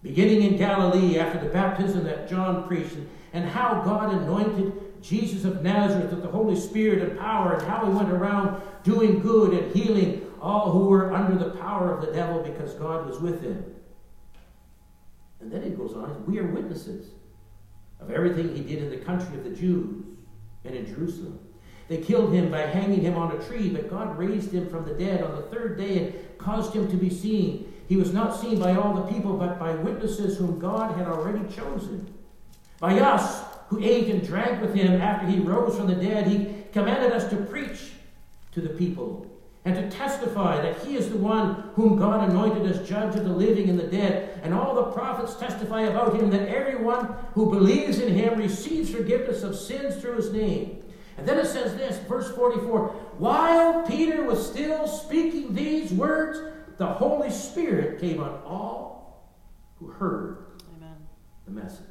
[0.03, 2.97] beginning in Galilee after the baptism that John preached,
[3.33, 7.87] and how God anointed Jesus of Nazareth with the Holy Spirit and power, and how
[7.87, 12.13] he went around doing good and healing all who were under the power of the
[12.13, 13.65] devil because God was with him.
[15.41, 17.11] And then he goes on, we are witnesses
[17.99, 20.05] of everything he did in the country of the Jews
[20.65, 21.39] and in Jerusalem.
[21.89, 24.95] They killed him by hanging him on a tree, but God raised him from the
[24.95, 27.73] dead on the third day and caused him to be seen.
[27.89, 31.53] He was not seen by all the people, but by witnesses whom God had already
[31.53, 32.13] chosen.
[32.79, 36.65] By us, who ate and drank with him after he rose from the dead, he
[36.73, 37.93] commanded us to preach
[38.53, 39.30] to the people
[39.65, 43.33] and to testify that he is the one whom God anointed as judge of the
[43.33, 44.41] living and the dead.
[44.43, 49.43] And all the prophets testify about him that everyone who believes in him receives forgiveness
[49.43, 50.83] of sins through his name.
[51.19, 56.41] And then it says this, verse 44 While Peter was still speaking these words,
[56.79, 59.31] the Holy Spirit came on all
[59.79, 60.39] who heard
[60.79, 60.97] Amen.
[61.45, 61.85] the message.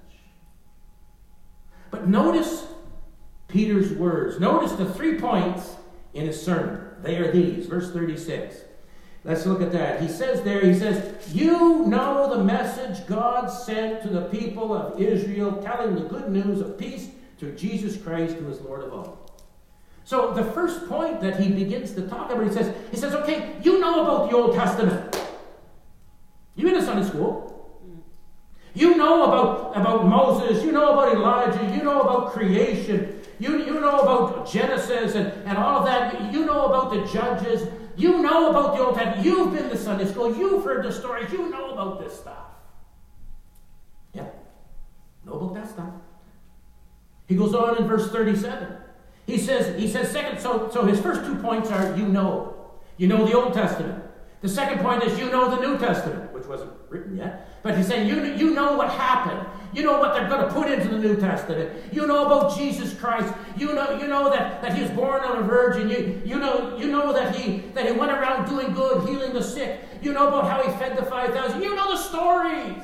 [1.91, 2.65] But notice
[3.47, 4.39] Peter's words.
[4.39, 5.75] Notice the three points
[6.15, 6.88] in his sermon.
[7.01, 7.65] They are these.
[7.65, 8.55] Verse 36.
[9.23, 10.01] Let's look at that.
[10.01, 15.01] He says there, he says, You know the message God sent to the people of
[15.01, 19.29] Israel, telling the good news of peace through Jesus Christ, who is Lord of all.
[20.05, 23.55] So the first point that he begins to talk about, he says, he says, okay,
[23.61, 25.15] you know about the Old Testament.
[26.55, 27.49] You've been to Sunday school.
[28.73, 33.79] You know about, about Moses, you know about Elijah, you know about creation, you, you
[33.79, 36.33] know about Genesis and, and all of that.
[36.33, 37.67] You know about the judges.
[37.95, 39.25] You know about the Old Testament.
[39.25, 40.35] You've been to Sunday school.
[40.35, 41.31] You've heard the stories.
[41.31, 42.45] You know about this stuff.
[44.13, 44.27] Yeah.
[45.25, 45.93] Know about that stuff.
[47.27, 48.75] He goes on in verse 37.
[49.25, 52.55] He says, he says second, so, so his first two points are you know.
[52.97, 54.03] You know the Old Testament.
[54.41, 57.61] The second point is you know the New Testament, which wasn't written yet.
[57.61, 59.45] But he's saying you, you know what happened.
[59.73, 61.93] You know what they're going to put into the New Testament.
[61.93, 63.33] You know about Jesus Christ.
[63.57, 65.89] You know, you know that, that he was born of a virgin.
[65.89, 69.43] You, you, know, you know that he, that he went around doing good, healing the
[69.43, 69.81] sick.
[70.01, 71.61] You know about how he fed the 5,000.
[71.61, 72.83] You know the stories.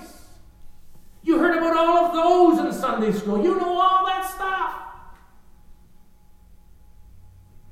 [1.24, 3.42] You heard about all of those in Sunday school.
[3.42, 4.74] You know all that stuff.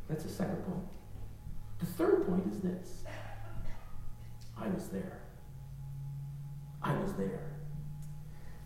[0.10, 0.86] That's the second point.
[1.80, 3.02] The third point is this
[4.63, 5.19] I was there.
[6.82, 7.41] I was there.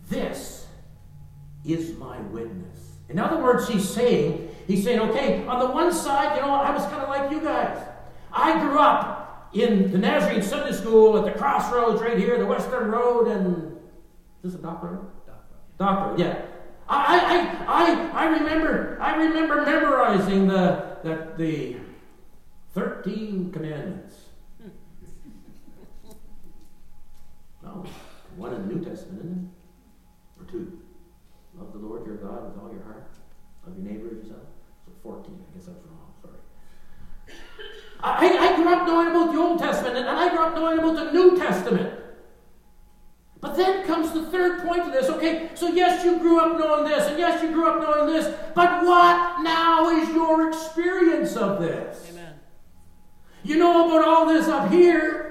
[0.08, 0.66] This
[1.64, 2.92] is my witness.
[3.08, 6.70] In other words, he's saying, he's saying, okay, on the one side, you know, I
[6.70, 7.84] was kind of like you guys.
[8.32, 12.90] I grew up in the Nazarene Sunday School at the crossroads right here, the Western
[12.90, 13.76] Road, and
[14.44, 15.06] is this a Dock Road?
[15.78, 16.42] Dock Road, yeah.
[16.88, 17.18] I,
[17.66, 21.76] I, I, I remember I remember memorizing the, the, the
[22.74, 24.14] 13 commandments.
[27.68, 27.84] No,
[28.36, 29.50] one in the New Testament, isn't
[30.38, 30.42] it?
[30.42, 30.80] Or two.
[31.54, 33.10] Love the Lord your God with all your heart.
[33.66, 34.46] Love your neighbor as yourself.
[34.86, 35.34] So 14.
[35.34, 36.14] I guess I was wrong.
[36.22, 37.38] Sorry.
[38.00, 40.94] I, I grew up knowing about the Old Testament, and I grew up knowing about
[40.94, 41.94] the New Testament.
[43.40, 45.08] But then comes the third point to this.
[45.08, 48.34] Okay, so yes, you grew up knowing this, and yes, you grew up knowing this,
[48.54, 52.08] but what now is your experience of this?
[52.10, 52.34] Amen.
[53.44, 55.27] You know about all this up here,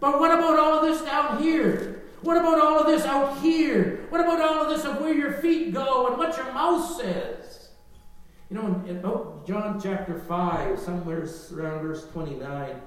[0.00, 2.02] but what about all of this down here?
[2.22, 4.06] What about all of this out here?
[4.10, 7.68] What about all of this of where your feet go and what your mouth says?
[8.50, 12.80] You know, in, in oh, John chapter 5, somewhere around verse 29,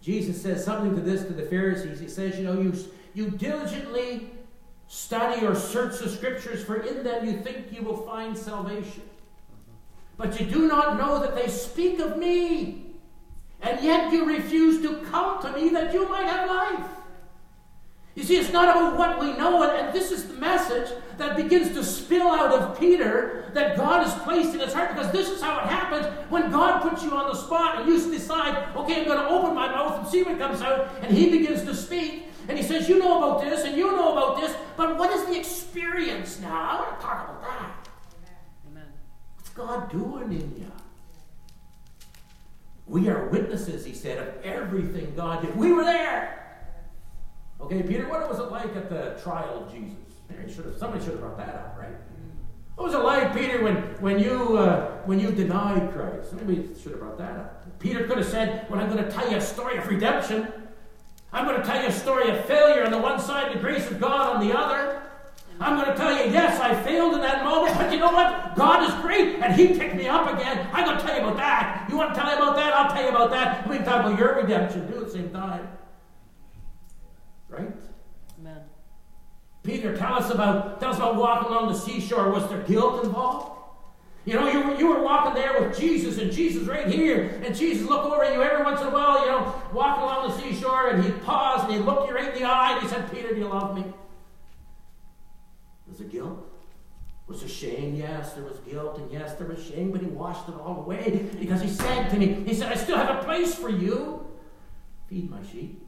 [0.00, 1.98] Jesus says something to this to the Pharisees.
[1.98, 2.74] He says, You know, you
[3.14, 4.30] you diligently
[4.88, 9.02] study or search the scriptures, for in them you think you will find salvation.
[10.18, 12.85] But you do not know that they speak of me,
[13.60, 16.90] and yet you refuse to come to me that you might have life.
[18.16, 21.74] You see, it's not about what we know, and this is the message that begins
[21.74, 25.42] to spill out of Peter that God has placed in his heart, because this is
[25.42, 29.06] how it happens when God puts you on the spot and you decide, okay, I'm
[29.06, 32.24] going to open my mouth and see what comes out, and he begins to speak.
[32.48, 35.26] And he says, You know about this, and you know about this, but what is
[35.26, 36.70] the experience now?
[36.70, 37.88] I want to talk about that.
[38.70, 38.86] Amen.
[39.36, 40.72] What's God doing in you?
[42.86, 45.56] We are witnesses, he said, of everything God did.
[45.56, 46.36] We were there.
[47.60, 49.96] Okay, Peter, what was it like at the trial of Jesus?
[50.54, 51.94] Should have, somebody should have brought that up, right?
[52.76, 56.30] What was it like, Peter, when, when, you, uh, when you denied Christ?
[56.30, 57.78] Somebody should have brought that up.
[57.78, 60.52] Peter could have said, Well, I'm going to tell you a story of redemption.
[61.32, 63.90] I'm going to tell you a story of failure on the one side, the grace
[63.90, 65.02] of God on the other.
[65.58, 68.54] I'm going to tell you, yes, I failed in that moment, but you know what?
[68.56, 70.68] God is great, and He picked me up again.
[70.72, 71.75] I'm going to tell you about that.
[71.88, 72.72] You want to tell me about that?
[72.74, 73.68] I'll tell you about that.
[73.68, 75.68] We can talk about your redemption too at the same time.
[77.48, 77.72] Right?
[78.40, 78.60] Amen.
[79.62, 82.30] Peter, tell us about tell us about walking along the seashore.
[82.30, 83.52] Was there guilt involved?
[84.24, 87.54] You know, you were, you were walking there with Jesus, and Jesus right here, and
[87.54, 90.36] Jesus looked over at you every once in a while, you know, walking along the
[90.36, 93.08] seashore, and he paused and he looked you right in the eye, and he said,
[93.12, 93.84] Peter, do you love me?
[95.86, 96.55] Was there guilt?
[97.26, 97.96] Was there shame?
[97.96, 101.28] Yes, there was guilt, and yes, there was shame, but he washed it all away
[101.40, 104.24] because he said to me, He said, I still have a place for you.
[105.08, 105.82] Feed my sheep.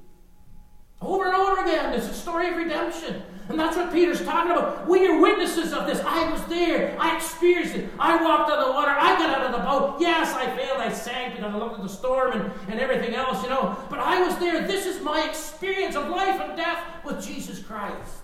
[1.01, 3.23] Over and over again, it's a story of redemption.
[3.49, 4.89] And that's what Peter's talking about.
[4.89, 6.01] We are witnesses of this.
[6.01, 6.97] I was there.
[7.01, 7.89] I experienced it.
[8.01, 8.91] I walked on the water.
[8.91, 10.01] I got out of the boat.
[10.01, 10.81] Yes, I failed.
[10.81, 13.77] I sank because I looked at the storm and, and everything else, you know.
[13.89, 14.67] But I was there.
[14.67, 18.23] This is my experience of life and death with Jesus Christ.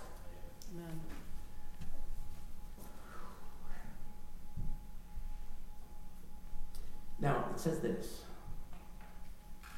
[7.19, 8.21] Now, it says this.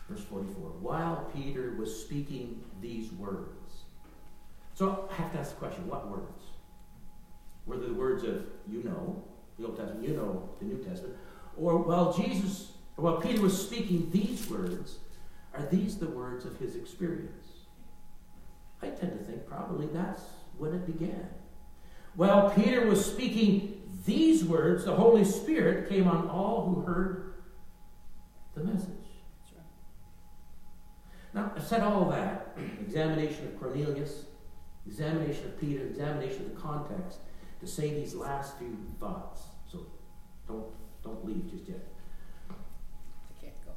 [0.10, 0.70] Verse 44.
[0.82, 3.84] While Peter was speaking these words.
[4.74, 6.44] So I have to ask the question what words?
[7.66, 9.24] Were they the words of you know,
[9.60, 11.18] the Old Testament, you know the New Testament?
[11.58, 15.00] Or while Jesus, or while Peter was speaking these words,
[15.54, 17.48] are these the words of his experience?
[18.82, 20.22] I tend to think probably that's
[20.58, 21.28] when it began.
[22.16, 27.27] While Peter was speaking these words, the Holy Spirit came on all who heard
[28.58, 28.90] the message.
[29.56, 29.64] Right.
[31.34, 34.26] Now, I've said all that examination of Cornelius,
[34.86, 37.20] examination of Peter, examination of the context
[37.60, 39.42] to say these last few thoughts.
[39.72, 39.88] So
[40.48, 40.68] don't,
[41.04, 41.88] don't leave just yet.
[42.50, 43.72] I can't go.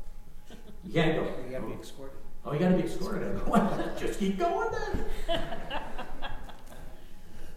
[0.84, 1.22] You can't go.
[1.44, 2.20] You gotta be escorted.
[2.44, 3.38] Oh, you got to be escorted.
[3.98, 5.04] Just keep going then.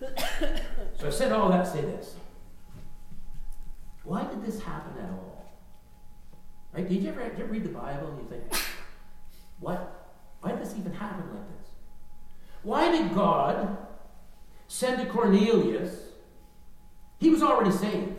[0.99, 2.15] so I said all that say this.
[4.03, 5.32] Why did this happen at all?
[6.73, 6.87] Right?
[6.87, 8.43] Did you ever, did you read the Bible and you think,
[9.59, 10.09] what?
[10.41, 11.67] Why did this even happen like this?
[12.63, 13.77] Why did God
[14.67, 15.95] send to Cornelius?
[17.19, 18.13] He was already saved.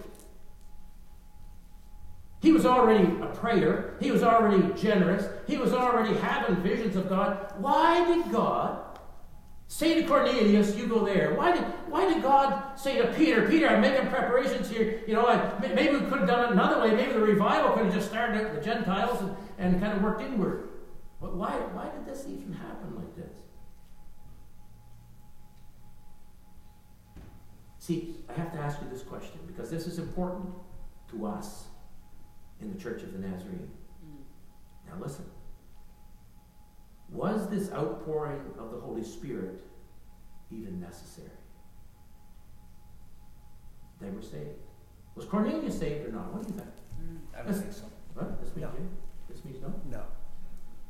[2.40, 3.96] He was already a prayer.
[4.00, 5.26] He was already generous.
[5.46, 7.52] He was already having visions of God.
[7.58, 8.93] Why did God
[9.74, 11.34] Say to Cornelius, you go there.
[11.34, 15.00] Why did, why did God say to Peter, Peter, I'm making preparations here.
[15.04, 16.94] You know, I, maybe we could have done it another way.
[16.94, 20.22] Maybe the revival could have just started at the Gentiles and, and kind of worked
[20.22, 20.68] inward.
[21.20, 23.34] But why, why did this even happen like this?
[27.80, 30.50] See, I have to ask you this question because this is important
[31.10, 31.64] to us
[32.60, 33.72] in the Church of the Nazarene.
[34.06, 34.88] Mm.
[34.88, 35.24] Now listen.
[37.10, 39.62] Was this outpouring of the Holy Spirit
[40.50, 41.28] even necessary?
[44.00, 44.58] They were saved.
[45.14, 46.32] Was Cornelius saved or not?
[46.32, 46.70] What do you think?
[47.00, 47.38] Mm.
[47.38, 47.84] I don't think so.
[48.14, 48.40] What?
[48.40, 48.78] This means No.
[48.78, 48.88] you?
[49.28, 49.72] This means no?
[49.90, 50.02] No.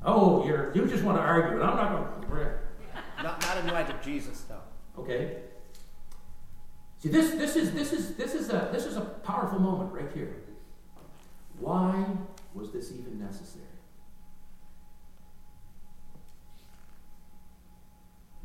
[0.04, 2.58] Oh, you're, you just want to argue, and I'm not going to.
[3.22, 4.60] Not, not in the light of Jesus, though.
[4.98, 5.38] Okay.
[6.98, 10.10] See, this, this, is, this, is, this, is a, this is a powerful moment right
[10.12, 10.36] here.
[11.58, 12.04] Why
[12.54, 13.64] was this even necessary?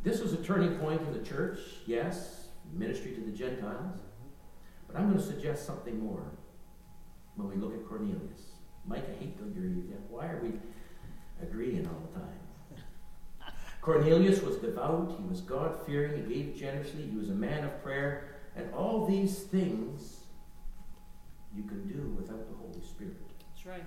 [0.03, 3.99] This was a turning point in the church, yes, ministry to the Gentiles.
[4.87, 6.23] But I'm going to suggest something more
[7.35, 8.53] when we look at Cornelius.
[8.85, 9.97] Mike, I hate to agree with you.
[10.09, 10.53] Why are we
[11.41, 12.83] agreeing all the time?
[13.81, 17.83] Cornelius was devout, he was God fearing, he gave generously, he was a man of
[17.83, 20.21] prayer, and all these things
[21.55, 23.17] you can do without the Holy Spirit.
[23.53, 23.85] That's right.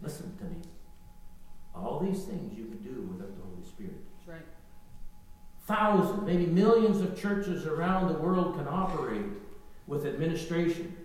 [0.00, 0.56] Listen to me.
[1.74, 4.00] All these things you can do without the Holy Spirit.
[4.16, 4.46] That's right.
[5.68, 9.26] Thousands, maybe millions of churches around the world can operate
[9.86, 10.96] with administration.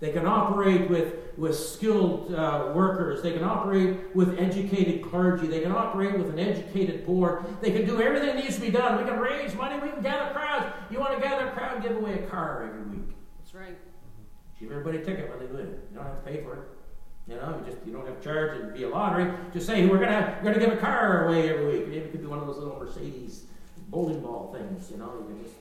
[0.00, 3.22] They can operate with, with skilled uh, workers.
[3.22, 5.46] They can operate with educated clergy.
[5.46, 7.44] They can operate with an educated board.
[7.60, 8.96] They can do everything that needs to be done.
[8.96, 9.78] We can raise money.
[9.82, 10.64] We can gather crowds.
[10.90, 11.82] You want to gather a crowd?
[11.82, 13.14] Give away a car every week.
[13.36, 13.76] That's right.
[14.58, 15.78] Give everybody a ticket when they win.
[15.90, 16.60] You don't have to pay for it.
[17.28, 18.74] You know, you just you don't have to charge it.
[18.74, 19.30] Be a lottery.
[19.52, 21.88] Just say we're gonna we're gonna give a car away every week.
[21.88, 23.46] Maybe it could be one of those little Mercedes
[23.88, 24.90] bowling ball things.
[24.90, 25.56] You know, you can just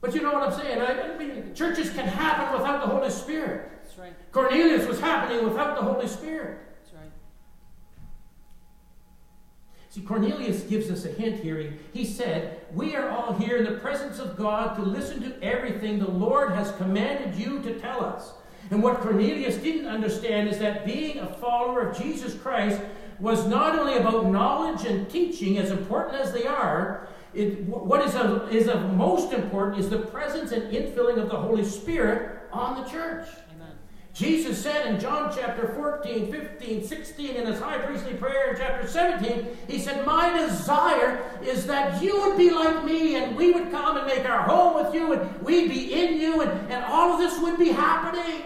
[0.00, 0.80] but you know what I'm saying?
[0.80, 3.70] I, I mean, churches can happen without the Holy Spirit.
[3.82, 4.12] That's right.
[4.32, 6.60] Cornelius was happening without the Holy Spirit.
[6.84, 7.10] That's right.
[9.90, 11.58] See, Cornelius gives us a hint here.
[11.58, 15.42] He, he said, We are all here in the presence of God to listen to
[15.42, 18.32] everything the Lord has commanded you to tell us.
[18.70, 22.80] And what Cornelius didn't understand is that being a follower of Jesus Christ
[23.20, 28.14] was not only about knowledge and teaching, as important as they are, it, what is
[28.14, 32.82] of, is of most important is the presence and infilling of the Holy Spirit on
[32.82, 33.28] the church.
[33.54, 33.72] Amen.
[34.14, 38.86] Jesus said in John chapter 14, 15, 16, in his high priestly prayer in chapter
[38.86, 43.70] 17, he said, My desire is that you would be like me and we would
[43.70, 47.12] come and make our home with you and we'd be in you and, and all
[47.12, 48.44] of this would be happening.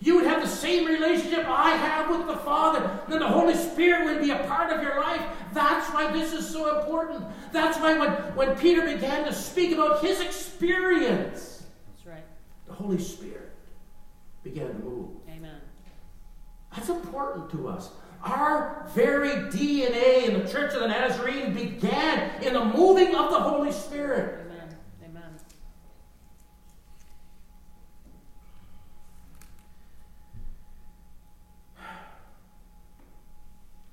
[0.00, 3.00] You would have the same relationship I have with the Father.
[3.08, 5.22] Then the Holy Spirit would be a part of your life.
[5.52, 7.24] That's why this is so important.
[7.52, 12.24] That's why when, when Peter began to speak about his experience, That's right.
[12.66, 13.52] the Holy Spirit
[14.44, 15.08] began to move.
[15.28, 15.60] Amen.
[16.74, 17.90] That's important to us.
[18.22, 23.40] Our very DNA in the Church of the Nazarene began in the moving of the
[23.40, 24.45] Holy Spirit.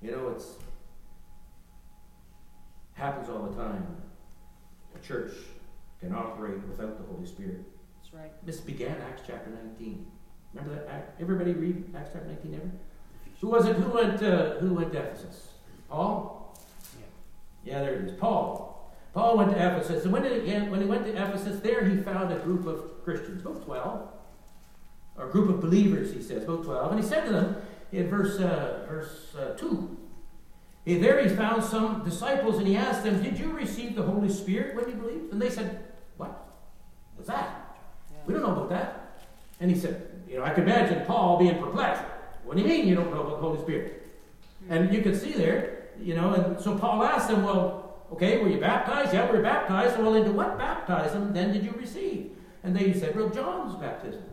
[0.03, 0.55] You know, it's
[2.93, 3.87] happens all the time.
[4.95, 5.31] A church
[6.01, 7.63] can operate without the Holy Spirit.
[8.01, 8.45] That's right.
[8.45, 10.05] This began Acts chapter 19.
[10.53, 10.93] Remember that?
[10.93, 12.69] Act- Everybody read Acts chapter 19 ever?
[13.39, 13.77] Who was it?
[13.77, 14.21] Who went?
[14.21, 15.53] Uh, who went to Ephesus?
[15.89, 16.57] Paul.
[17.63, 18.19] Yeah, there it is.
[18.19, 18.93] Paul.
[19.13, 22.33] Paul went to Ephesus, and when he, when he went to Ephesus, there he found
[22.33, 24.09] a group of Christians, about twelve,
[25.17, 26.11] or a group of believers.
[26.11, 27.55] He says about twelve, and he said to them
[27.93, 29.97] in verse uh, verse uh, two.
[30.87, 34.29] eh, There he found some disciples, and he asked them, "Did you receive the Holy
[34.29, 35.83] Spirit when you believed?" And they said,
[36.17, 36.31] "What?
[37.15, 37.77] What's that?
[38.11, 38.17] Yeah.
[38.25, 39.21] We don't know about that."
[39.59, 39.95] And he said,
[40.27, 42.03] "You know, I can imagine Paul being perplexed.
[42.43, 43.99] What do you mean you don't know about the Holy Spirit?"
[44.69, 48.47] And you can see there, you know, and so Paul asked them, well, okay, were
[48.47, 49.13] you baptized?
[49.13, 49.99] Yeah, we were baptized.
[49.99, 52.31] Well, into what baptism then did you receive?
[52.63, 54.23] And they said, well, John's baptism.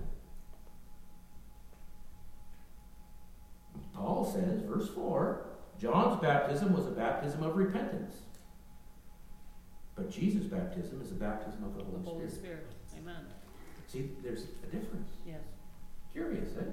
[4.01, 5.47] Paul says, verse 4,
[5.79, 8.15] John's baptism was a baptism of repentance.
[9.95, 12.67] But Jesus' baptism is a baptism of the Holy, The Holy Spirit.
[12.89, 13.03] Spirit.
[13.03, 13.27] Amen.
[13.87, 15.11] See, there's a difference.
[15.27, 15.41] Yes.
[16.13, 16.65] Curious, eh?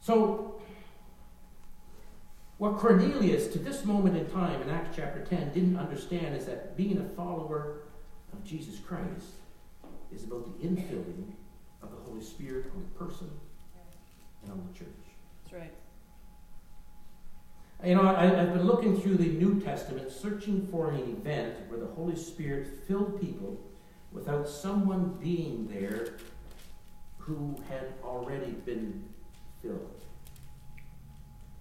[0.00, 0.60] So,
[2.58, 6.76] what Cornelius, to this moment in time in Acts chapter 10, didn't understand is that
[6.76, 7.78] being a follower
[8.32, 9.26] of Jesus Christ
[10.14, 11.32] is about the infilling
[11.82, 13.30] of the Holy Spirit on the person
[14.44, 14.88] and on the church.
[15.42, 15.72] That's right.
[17.84, 21.78] You know, I, I've been looking through the New Testament, searching for an event where
[21.78, 23.60] the Holy Spirit filled people
[24.12, 26.14] without someone being there
[27.18, 29.04] who had already been
[29.60, 30.00] filled.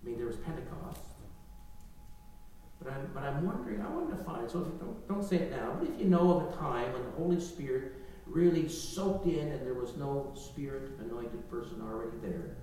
[0.01, 0.99] I mean, there was Pentecost.
[2.81, 5.75] But I'm, but I'm wondering, I want to find, so don't, don't say it now,
[5.79, 7.93] but if you know of a time when the Holy Spirit
[8.25, 12.57] really soaked in and there was no Spirit anointed person already there,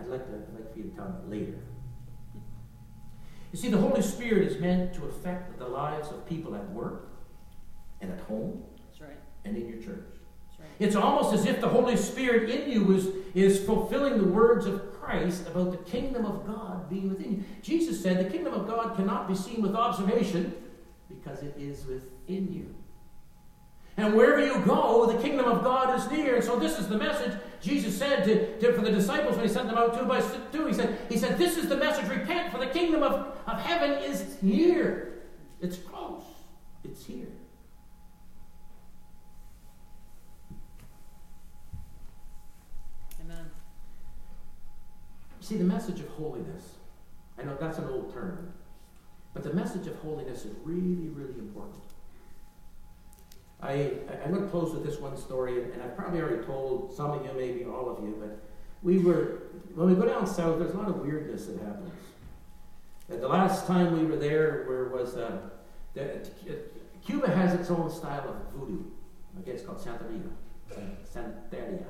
[0.00, 1.58] I'd like, to, I'd like for you to tell me later.
[3.52, 7.08] You see, the Holy Spirit is meant to affect the lives of people at work
[8.00, 9.18] and at home That's right.
[9.44, 10.04] and in your church.
[10.48, 10.68] That's right.
[10.78, 14.92] It's almost as if the Holy Spirit in you is, is fulfilling the words of
[15.00, 17.44] Christ about the kingdom of God being within you.
[17.62, 20.52] Jesus said the kingdom of God cannot be seen with observation
[21.08, 22.74] because it is within you.
[23.96, 26.36] And wherever you go, the kingdom of God is near.
[26.36, 27.32] And so this is the message
[27.62, 30.20] Jesus said to, to, for the disciples when he sent them out two by
[30.52, 30.66] two.
[30.66, 33.92] He said, he said, This is the message, repent, for the kingdom of, of heaven
[34.02, 35.22] is near.
[35.62, 36.24] It's close.
[36.84, 37.26] It's here.
[43.24, 43.50] Amen.
[45.40, 46.74] See, the message of holiness,
[47.38, 48.52] I know that's an old term,
[49.32, 51.85] but the message of holiness is really, really important.
[53.60, 53.92] I,
[54.24, 57.24] I'm going to close with this one story, and I've probably already told some of
[57.24, 58.38] you, maybe all of you, but
[58.82, 59.42] we were,
[59.74, 61.90] when we go down south, there's a lot of weirdness that happens.
[63.08, 65.38] And the last time we were there, where was, uh,
[65.94, 66.28] the,
[67.04, 68.82] Cuba has its own style of voodoo.
[69.40, 70.30] Okay, it's called Santeria.
[71.14, 71.84] Santeria.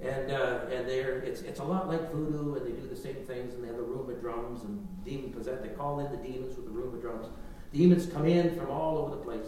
[0.00, 3.16] And uh, and they're it's it's a lot like voodoo, and they do the same
[3.16, 5.62] things, and they have the rumba drums and demon possessed.
[5.62, 7.26] They call in the demons with the rumba drums.
[7.72, 9.46] Demons come in from all over the place.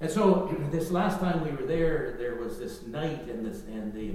[0.00, 3.92] And so this last time we were there, there was this night, and this and
[3.92, 4.12] the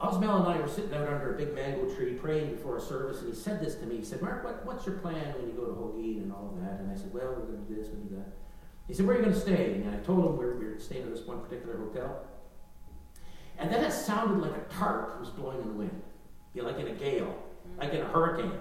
[0.00, 3.20] Osmel and I were sitting out under a big mango tree praying before a service,
[3.20, 3.98] and he said this to me.
[3.98, 6.62] He said, "Mark, what, what's your plan when you go to Holguín and all of
[6.62, 8.32] that?" And I said, "Well, we're going to do this, and do that."
[8.88, 10.66] He said, "Where are you going to stay?" And I told him we were, we
[10.66, 12.26] were staying at this one particular hotel.
[13.56, 16.02] And then it sounded like a tarp was blowing in the wind,
[16.54, 17.40] you know, like in a gale,
[17.78, 18.52] like in a hurricane.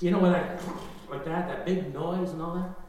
[0.00, 0.60] You know, when that,
[1.10, 2.79] like that, that big noise and all that.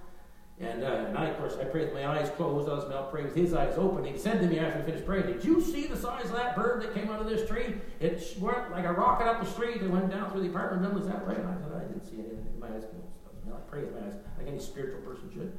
[0.61, 2.69] And, uh, and I, of course, I prayed with my eyes closed.
[2.69, 4.05] I was about praying with his eyes open.
[4.05, 6.55] He said to me after he finished praying, Did you see the size of that
[6.55, 7.75] bird that came out of this tree?
[7.99, 11.07] It went like a rocket up the street and went down through the apartment buildings
[11.11, 11.33] that way.
[11.35, 12.59] And I said, I didn't see anything.
[12.59, 13.47] My eyes closed.
[13.51, 15.57] I, I pray with my eyes, like any spiritual person should.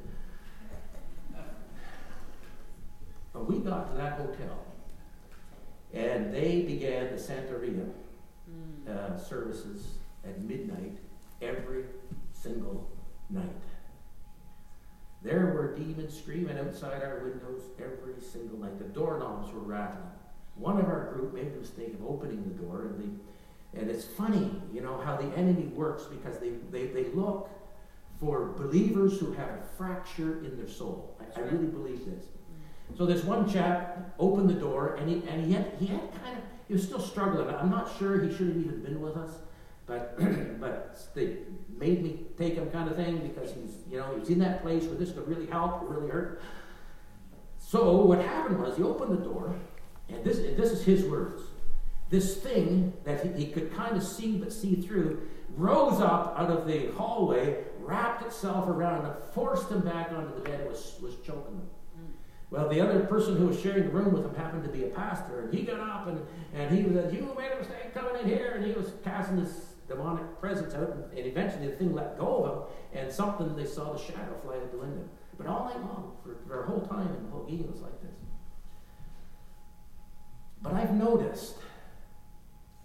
[3.33, 4.63] But we got to that hotel.
[5.93, 7.85] And they began the Santeria
[8.51, 8.89] Mm.
[8.89, 9.85] uh, services
[10.25, 10.97] at midnight
[11.41, 11.85] every
[12.33, 12.89] single
[13.29, 13.49] night.
[15.23, 18.77] There were demons screaming outside our windows every single night.
[18.77, 20.03] The doorknobs were rattling.
[20.55, 24.05] One of our group made the mistake of opening the door, and they, and it's
[24.05, 27.49] funny, you know, how the enemy works because they, they, they look
[28.19, 31.17] for believers who have a fracture in their soul.
[31.19, 32.25] I, I really believe this.
[32.97, 36.37] So this one chap opened the door, and he and he had he had kind
[36.37, 37.49] of he was still struggling.
[37.55, 39.31] I'm not sure he should have even been with us,
[39.87, 40.19] but
[40.59, 41.37] but they
[41.77, 44.85] made me take him kind of thing because he's you know he's in that place
[44.85, 46.41] where this could really help or really hurt.
[47.59, 49.55] So what happened was he opened the door,
[50.09, 51.43] and this this is his words.
[52.09, 56.49] This thing that he, he could kind of see but see through rose up out
[56.49, 60.97] of the hallway, wrapped itself around him, forced him back onto the bed, and was
[61.01, 61.69] was choking him.
[62.53, 64.87] Well, the other person who was sharing the room with him happened to be a
[64.89, 68.15] pastor, and he got up and, and he was, like, you made a mistake coming
[68.21, 71.93] in here, and he was casting this demonic presence out, and, and eventually the thing
[71.93, 75.07] let go of him, and something, they saw the shadow fly out the window.
[75.37, 78.11] But all night long, for, for a whole time in Holguín, was like this.
[80.61, 81.57] But I've noticed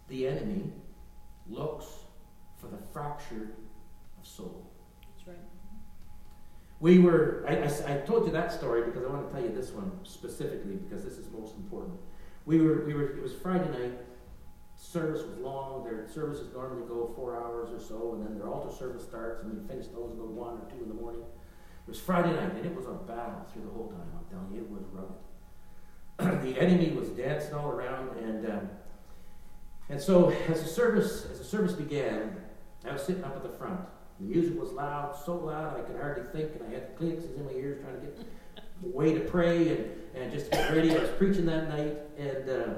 [0.08, 0.72] the enemy
[1.48, 1.86] looks
[2.56, 3.54] for the fractured
[4.18, 4.70] of soul.
[5.16, 5.44] That's right.
[6.80, 9.54] We were, I, I, I, told you that story because I want to tell you
[9.54, 11.98] this one specifically because this is most important.
[12.46, 13.98] We were, we were, it was Friday night.
[14.80, 15.84] Service was long.
[15.84, 19.52] Their services normally go four hours or so, and then their altar service starts, and
[19.52, 21.20] we finish those about one or two in the morning.
[21.20, 24.06] It was Friday night, and it was a battle through the whole time.
[24.16, 26.42] I'm telling you, it was rugged.
[26.42, 28.70] the enemy was dancing all around, and um,
[29.88, 32.36] and so as the service as the service began,
[32.88, 33.80] I was sitting up at the front.
[34.20, 37.36] The music was loud, so loud I could hardly think, and I had the Kleenexes
[37.36, 38.26] in my ears trying to get
[38.82, 40.96] way to pray and, and just to get ready.
[40.96, 42.74] I was preaching that night, and uh,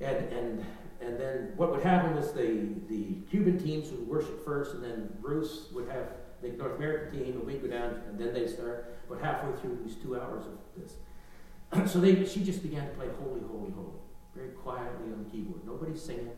[0.00, 0.66] and and
[1.06, 5.08] and then what would happen was the the Cuban teams would worship first, and then
[5.20, 6.08] Bruce would have
[6.42, 8.94] the North American team, and we'd go down, and then they'd start.
[9.08, 13.06] But halfway through these two hours of this, so they she just began to play
[13.22, 13.98] Holy, Holy, Holy,
[14.34, 15.64] very quietly on the keyboard.
[15.64, 16.30] Nobody singing,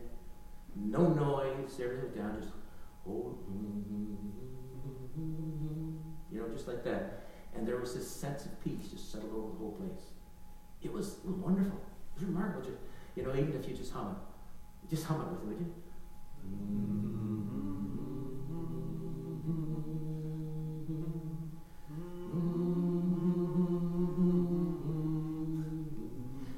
[0.75, 2.53] no noise, everything was down, just
[3.07, 3.37] Oh,
[6.31, 7.27] you know, just like that.
[7.55, 10.11] And there was this sense of peace just settled over the whole place.
[10.83, 11.79] It was, it was wonderful.
[12.15, 12.65] It was remarkable.
[12.65, 12.77] Just,
[13.15, 14.17] you know, even if you just hum it,
[14.89, 15.65] just hum it with me?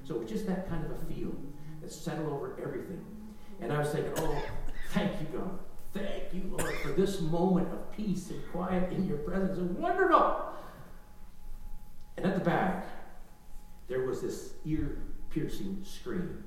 [0.03, 1.33] So it just that kind of a feel
[1.81, 3.05] that settled over everything.
[3.59, 4.41] And I was thinking, oh,
[4.91, 5.59] thank you, God.
[5.93, 9.57] Thank you, Lord, for this moment of peace and quiet in your presence.
[9.59, 10.53] It's wonderful.
[12.15, 12.87] And at the back,
[13.87, 16.45] there was this ear piercing scream.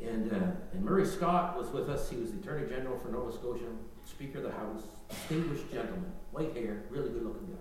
[0.00, 2.08] And, uh, and Murray Scott was with us.
[2.08, 3.64] He was the Attorney General for Nova Scotia,
[4.04, 7.58] Speaker of the House, distinguished gentleman, white hair, really good looking guy.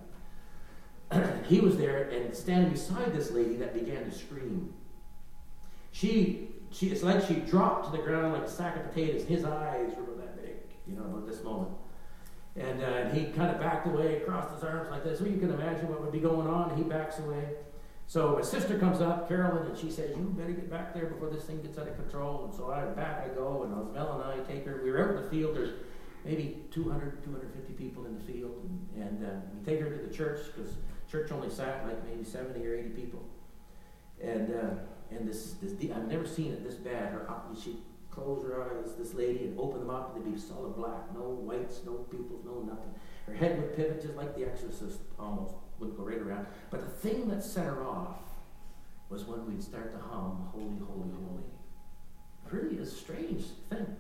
[1.48, 4.74] he was there and standing beside this lady that began to scream.
[5.92, 9.24] She, she, it's like she dropped to the ground like a sack of potatoes.
[9.24, 10.58] His eyes were that big,
[10.88, 11.72] you know, at this moment.
[12.56, 15.22] And, uh, and he kind of backed away, crossed his arms like this.
[15.22, 16.76] Well, you can imagine what would be going on.
[16.76, 17.50] He backs away.
[18.08, 21.30] So my sister comes up, Carolyn, and she says, You better get back there before
[21.30, 22.46] this thing gets out of control.
[22.46, 24.80] And so I back I go, and Osmel and I take her.
[24.82, 25.58] We were out in the field.
[25.58, 25.74] There's
[26.24, 28.56] maybe 200, 250 people in the field.
[28.96, 30.72] And, and uh, we take her to the church because
[31.12, 33.26] church only sat like maybe 70 or 80 people.
[34.24, 34.70] And, uh,
[35.12, 37.12] and this, this, I've never seen it this bad.
[37.12, 37.30] Her,
[37.62, 37.78] She'd
[38.10, 41.14] close her eyes, this lady, and open them up, and they'd be solid black.
[41.14, 42.94] No whites, no pupils, no nothing.
[43.28, 46.48] Her head would pivot just like the exorcist almost, would go right around.
[46.70, 48.18] But the thing that set her off
[49.10, 51.44] was when we'd start to hum, Holy, Holy, Holy.
[52.50, 53.96] Really a strange thing.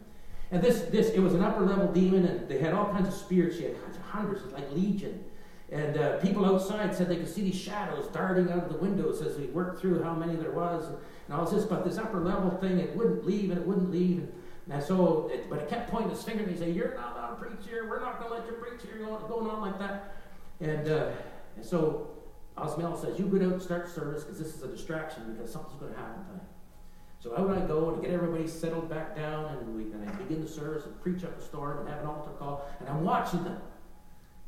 [0.52, 3.14] And this, this, it was an upper level demon, and they had all kinds of
[3.14, 3.58] spirits.
[3.58, 3.76] She had
[4.10, 5.24] hundreds, like legion.
[5.70, 9.22] And uh, people outside said they could see these shadows darting out of the windows
[9.22, 10.88] as we worked through how many there was
[11.28, 11.66] and all this.
[11.66, 14.20] But this upper level thing, it wouldn't leave and it wouldn't leave.
[14.20, 14.34] And,
[14.70, 17.36] and so, it, but it kept pointing its finger and he said, "You're not allowed
[17.36, 17.90] to preach here.
[17.90, 20.16] We're not going to let you preach here." Going on like that.
[20.62, 21.12] And, uh,
[21.58, 22.08] and so
[22.58, 25.80] Osmel says, "You go out and start service because this is a distraction because something's
[25.80, 26.48] going to happen tonight."
[27.20, 30.42] So out I go and get everybody settled back down, and we and I begin
[30.42, 33.44] the service and preach up a storm and have an altar call, and I'm watching
[33.44, 33.60] them.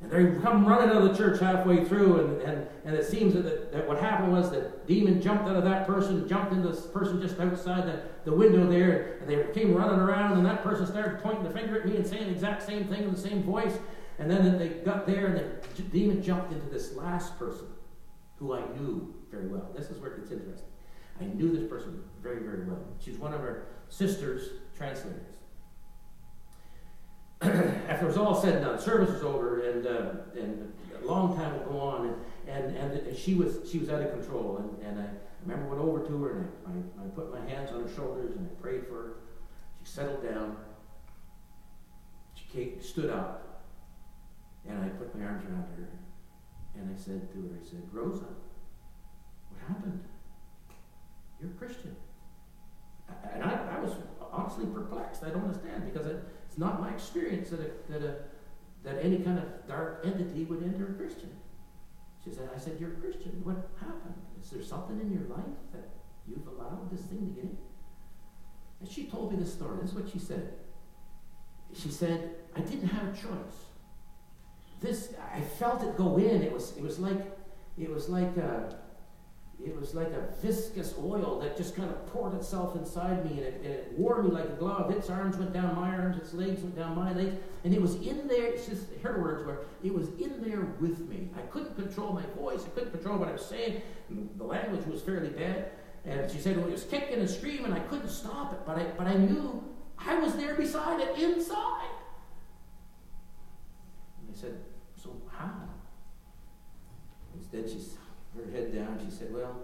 [0.01, 3.34] And they come running out of the church halfway through, and, and, and it seems
[3.34, 6.86] that, that what happened was that demon jumped out of that person, jumped into this
[6.86, 10.88] person just outside the, the window there, and they came running around, and that person
[10.88, 13.43] started pointing the finger at me and saying the exact same thing in the same
[13.43, 13.78] voice.
[14.20, 15.38] And then they got there, and
[15.76, 17.67] the demon jumped into this last person,
[18.38, 19.70] who I knew very well.
[19.76, 20.67] This is where it gets interesting.
[21.22, 22.80] I knew this person very, very well.
[22.99, 25.26] She's one of her sister's translators.
[27.41, 31.38] after it was all said and done, service was over, and uh, and a long
[31.38, 32.15] time would go on,
[32.47, 35.07] and, and, and she was she was out of control, and, and I
[35.45, 38.36] remember went over to her and I, I, I put my hands on her shoulders
[38.36, 39.13] and I prayed for her.
[39.80, 40.57] She settled down.
[42.36, 43.48] She came, stood up,
[44.68, 45.89] and I put my arms around her,
[46.76, 48.26] and I said to her, I said, Rosa,
[49.49, 50.03] what happened?
[51.39, 51.95] You're a Christian.
[53.34, 53.93] And I, I was
[54.32, 55.24] honestly perplexed.
[55.24, 58.16] I don't understand because it, it's not my experience that, a, that, a,
[58.84, 61.32] that any kind of dark entity would enter a Christian.
[62.24, 63.41] She said, I said, You're a Christian.
[63.43, 64.16] What happened?
[64.41, 65.89] Is there something in your life that
[66.28, 67.57] you've allowed this thing to get in?
[68.82, 69.80] And she told me this story.
[69.82, 70.53] This is what she said.
[71.74, 73.68] She said, I didn't have a choice.
[74.80, 76.41] This, I felt it go in.
[76.41, 77.19] It was, it was like,
[77.77, 78.75] it was like, a,
[79.63, 83.47] it was like a viscous oil that just kind of poured itself inside me and
[83.47, 84.89] it, and it wore me like a glove.
[84.91, 87.95] Its arms went down my arms, its legs went down my legs, and it was
[87.95, 88.45] in there.
[88.45, 91.30] It's just her words were, it was in there with me.
[91.38, 92.63] I couldn't control my voice.
[92.65, 93.82] I couldn't control what I was saying.
[94.38, 95.71] The language was fairly bad.
[96.05, 97.73] And she said well, it was kicking and screaming.
[97.73, 99.61] I couldn't stop it, but I, but I knew
[99.97, 101.89] I was there beside it, inside.
[104.21, 104.57] And I said,
[105.01, 105.69] so how?
[107.35, 107.79] Instead, she
[108.35, 108.99] her head down.
[109.03, 109.55] She said, Well,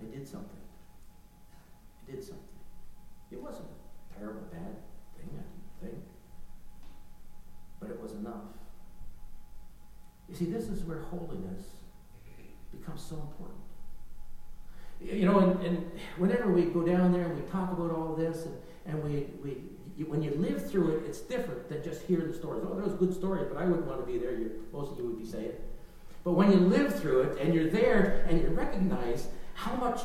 [0.00, 0.58] I did something.
[2.02, 2.44] I did something.
[3.30, 4.76] It wasn't a terrible, bad
[5.16, 6.04] thing, I didn't think.
[7.80, 8.44] But it was enough.
[10.28, 11.62] You see, this is where holiness
[12.72, 13.60] becomes so important.
[15.00, 18.46] You know, and, and whenever we go down there and we talk about all this,
[18.46, 18.56] and,
[18.86, 19.56] and we, we
[19.96, 22.64] you, when you live through it, it's different than just hearing the stories.
[22.68, 24.32] Oh, those good stories, but I wouldn't want to be there.
[24.32, 25.52] You're, most of you would be saying.
[26.24, 30.00] But when you live through it and you're there and you recognize how much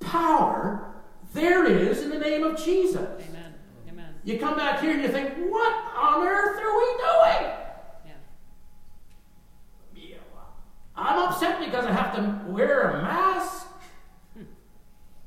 [0.00, 0.92] power
[1.32, 2.96] there is in the name of Jesus.
[2.96, 3.54] Amen.
[3.88, 4.14] Amen.
[4.24, 7.52] You come back here and you think, what on earth are we doing?
[8.04, 8.12] Yeah.
[9.94, 10.16] Yeah,
[10.96, 13.66] I'm upset because I have to wear a mask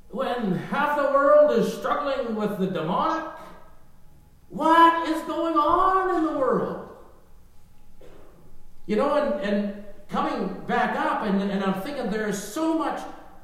[0.10, 3.26] when half the world is struggling with the demonic.
[4.50, 6.90] What is going on in the world?
[8.86, 13.02] You know, and, and coming back up, and, and I'm thinking there is so much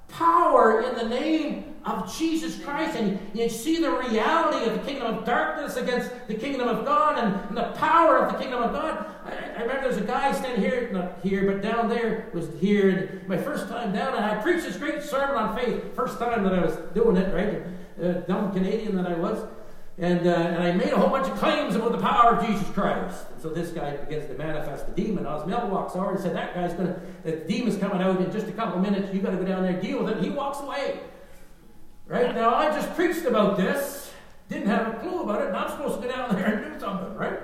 [0.07, 5.17] power in the name of Jesus Christ, and you see the reality of the kingdom
[5.17, 8.71] of darkness against the kingdom of God and, and the power of the kingdom of
[8.71, 9.05] God.
[9.25, 12.89] I, I, remember there's a guy standing here, not here, but down there, was here,
[12.89, 15.95] and my first time down, and I preached this great sermon on faith.
[15.95, 17.63] First time that I was doing it, right?
[18.01, 19.39] Uh, dumb Canadian that I was.
[19.97, 22.67] And, uh, and I made a whole bunch of claims about the power of Jesus
[22.69, 23.25] Christ.
[23.33, 25.25] And so this guy begins to manifest the demon.
[25.25, 28.47] Osmel walks over and said, That guy's going to, the demon's coming out in just
[28.47, 29.13] a couple of minutes.
[29.13, 30.23] you got to go down there and deal with it.
[30.23, 31.01] He walks away.
[32.07, 32.33] Right?
[32.33, 34.11] Now, I just preached about this,
[34.49, 36.79] didn't have a clue about it, and I'm supposed to go down there and do
[36.79, 37.39] something, right?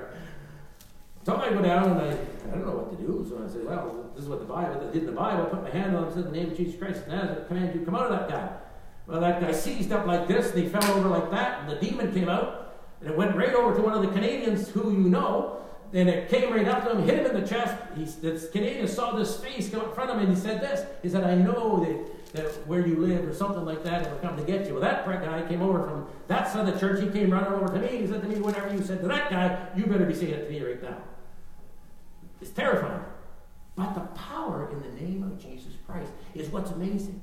[1.23, 3.25] So I go down and I, I don't know what to do.
[3.29, 5.43] So I say, Well, this is what the Bible, did in the Bible.
[5.43, 7.29] I put my hand on him and said, In the name of Jesus Christ, and
[7.29, 8.49] I command you, come out of that guy.
[9.07, 11.75] Well, that guy seized up like this, and he fell over like that, and the
[11.75, 15.09] demon came out, and it went right over to one of the Canadians who you
[15.09, 15.61] know,
[15.93, 17.73] and it came right up to him, hit him in the chest.
[17.95, 20.85] He, this Canadian saw this face come in front of him, and he said this.
[21.01, 24.17] He said, I know that, that where you live, or something like that, it will
[24.17, 24.73] come to get you.
[24.73, 27.01] Well, that guy came over from that side of the church.
[27.01, 27.99] He came running over to me.
[27.99, 30.45] He said to me, whatever you said to that guy, you better be saying it
[30.45, 30.97] to me right now.
[32.41, 33.05] It's terrifying.
[33.77, 37.21] But the power in the name of Jesus Christ is what's amazing.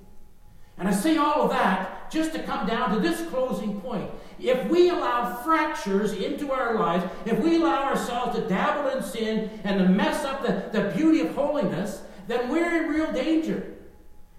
[0.78, 4.10] And I say all of that just to come down to this closing point.
[4.40, 9.50] If we allow fractures into our lives, if we allow ourselves to dabble in sin
[9.62, 13.70] and to mess up the, the beauty of holiness, then we're in real danger.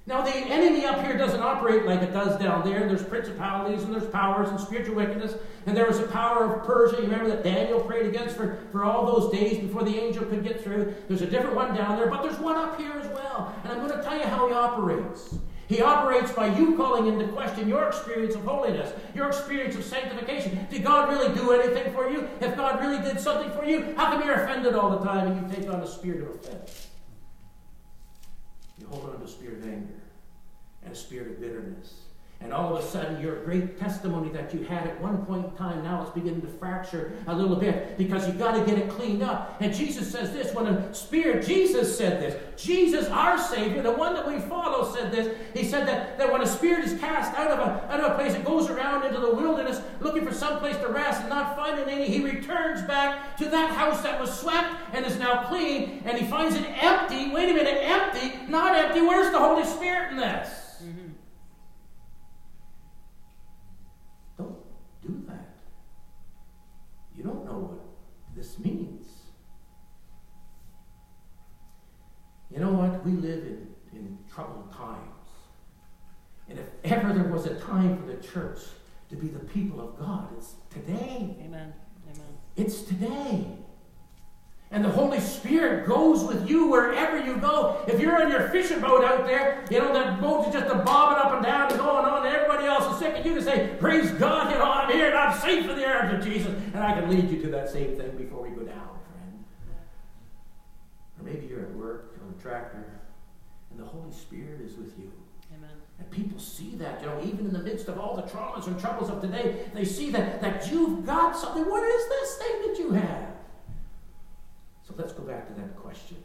[0.08, 2.88] Now, the enemy up here doesn't operate like it does down there.
[2.88, 5.34] There's principalities and there's powers and spiritual wickedness.
[5.66, 8.84] And there was a power of Persia, you remember that Daniel prayed against for, for
[8.84, 10.94] all those days before the angel could get through.
[11.08, 13.56] There's a different one down there, but there's one up here as well.
[13.64, 15.40] And I'm going to tell you how he operates.
[15.68, 20.68] He operates by you calling into question your experience of holiness, your experience of sanctification.
[20.70, 22.28] Did God really do anything for you?
[22.40, 25.50] If God really did something for you, how come you're offended all the time and
[25.52, 26.88] you take on a spirit of offense?
[28.78, 30.04] You hold on to a spirit of anger
[30.84, 32.05] and a spirit of bitterness
[32.42, 35.52] and all of a sudden, your great testimony that you had at one point in
[35.54, 38.90] time, now it's beginning to fracture a little bit because you've got to get it
[38.90, 39.58] cleaned up.
[39.62, 42.62] And Jesus says this when a spirit, Jesus said this.
[42.62, 45.36] Jesus, our Savior, the one that we follow, said this.
[45.56, 48.16] He said that, that when a spirit is cast out of, a, out of a
[48.16, 51.56] place, it goes around into the wilderness looking for some place to rest and not
[51.56, 52.08] finding any.
[52.08, 56.28] He returns back to that house that was swept and is now clean, and he
[56.28, 57.32] finds it empty.
[57.32, 58.40] Wait a minute, empty?
[58.48, 59.02] Not empty.
[59.02, 60.65] Where's the Holy Spirit in this?
[68.36, 69.08] This means.
[72.52, 73.06] You know what?
[73.06, 75.00] We live in, in troubled times.
[76.50, 78.60] And if ever there was a time for the church
[79.10, 81.36] to be the people of God, it's today.
[81.44, 81.74] Amen.
[82.08, 82.38] Amen.
[82.56, 83.48] It's today.
[84.72, 87.84] And the Holy Spirit goes with you wherever you go.
[87.88, 90.80] If you're on your fishing boat out there, you know, that boat is just a
[90.80, 93.44] bobbing up and down and going on, and everybody else is sick, and you can
[93.44, 94.45] say, Praise God,
[95.26, 96.54] I'm safe in the arms of Jesus.
[96.74, 99.46] And I can lead you to that same thing before we go down, friend.
[101.20, 102.86] Or maybe you're at work on a tractor,
[103.72, 105.12] and the Holy Spirit is with you.
[105.56, 105.70] Amen.
[106.00, 108.80] And people see that, you know, even in the midst of all the traumas and
[108.80, 111.64] troubles of today, they see that, that you've got something.
[111.70, 113.30] What is this thing that you have?
[114.88, 116.18] So let's go back to that question.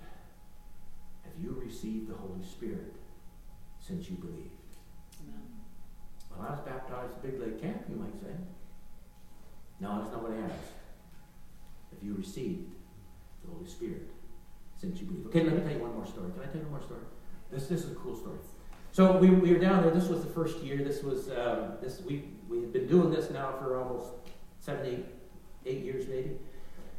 [1.22, 2.94] Have you received the Holy Spirit
[3.78, 4.51] since you believed?
[5.22, 5.42] Amen.
[6.30, 8.34] Well, I was baptized at Big Lake Camp, you might say.
[9.81, 10.72] No, that's not what I asked.
[11.91, 12.70] Have you received
[13.45, 14.11] the Holy Spirit
[14.81, 15.26] since you believe?
[15.26, 16.31] Okay, let me tell you one more story.
[16.33, 17.01] Can I tell you one more story?
[17.51, 18.39] This, this is a cool story.
[18.93, 19.93] So we, we were down there.
[19.93, 20.78] This was the first year.
[20.78, 24.09] This was um, this we we had been doing this now for almost
[24.59, 25.07] seven, eight,
[25.66, 26.33] eight years maybe,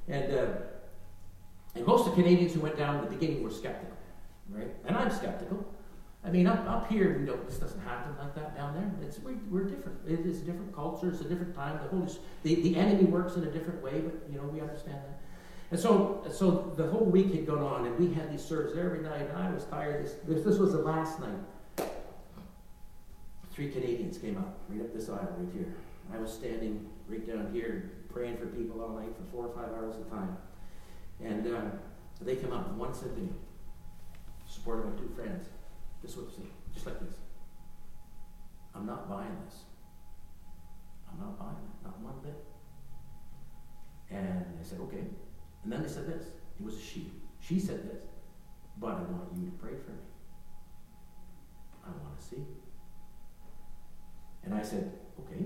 [0.08, 0.34] and.
[0.34, 0.46] Uh,
[1.76, 3.96] and most of the Canadians who went down in the beginning were skeptical,
[4.50, 4.68] right?
[4.86, 5.66] And I'm skeptical.
[6.24, 9.08] I mean, up, up here, we don't, this doesn't happen like that down there.
[9.08, 9.98] It's, we, we're different.
[10.08, 11.10] It is a different culture.
[11.10, 11.80] It's a different time.
[11.82, 12.12] The, Holy,
[12.44, 15.20] the, the enemy works in a different way, but, you know, we understand that.
[15.72, 19.00] And so, so the whole week had gone on, and we had these services every
[19.00, 20.06] night, and I was tired.
[20.06, 21.90] This, this, this was the last night.
[23.52, 25.74] Three Canadians came up, right up this aisle right here.
[26.14, 29.74] I was standing right down here, praying for people all night for four or five
[29.74, 30.38] hours at a time.
[31.24, 31.62] And uh,
[32.22, 33.30] they come up, one said to me,
[34.48, 35.48] supported by two friends,
[36.02, 36.34] this was
[36.74, 37.18] just like this.
[38.74, 39.60] I'm not buying this.
[41.12, 42.44] I'm not buying it, not one bit.
[44.10, 45.06] And they said, okay.
[45.64, 46.28] And then they said this.
[46.60, 47.12] It was a she.
[47.40, 48.04] She said this.
[48.80, 49.98] But I want you to pray for me.
[51.86, 52.44] I want to see.
[54.44, 55.46] And I said, okay,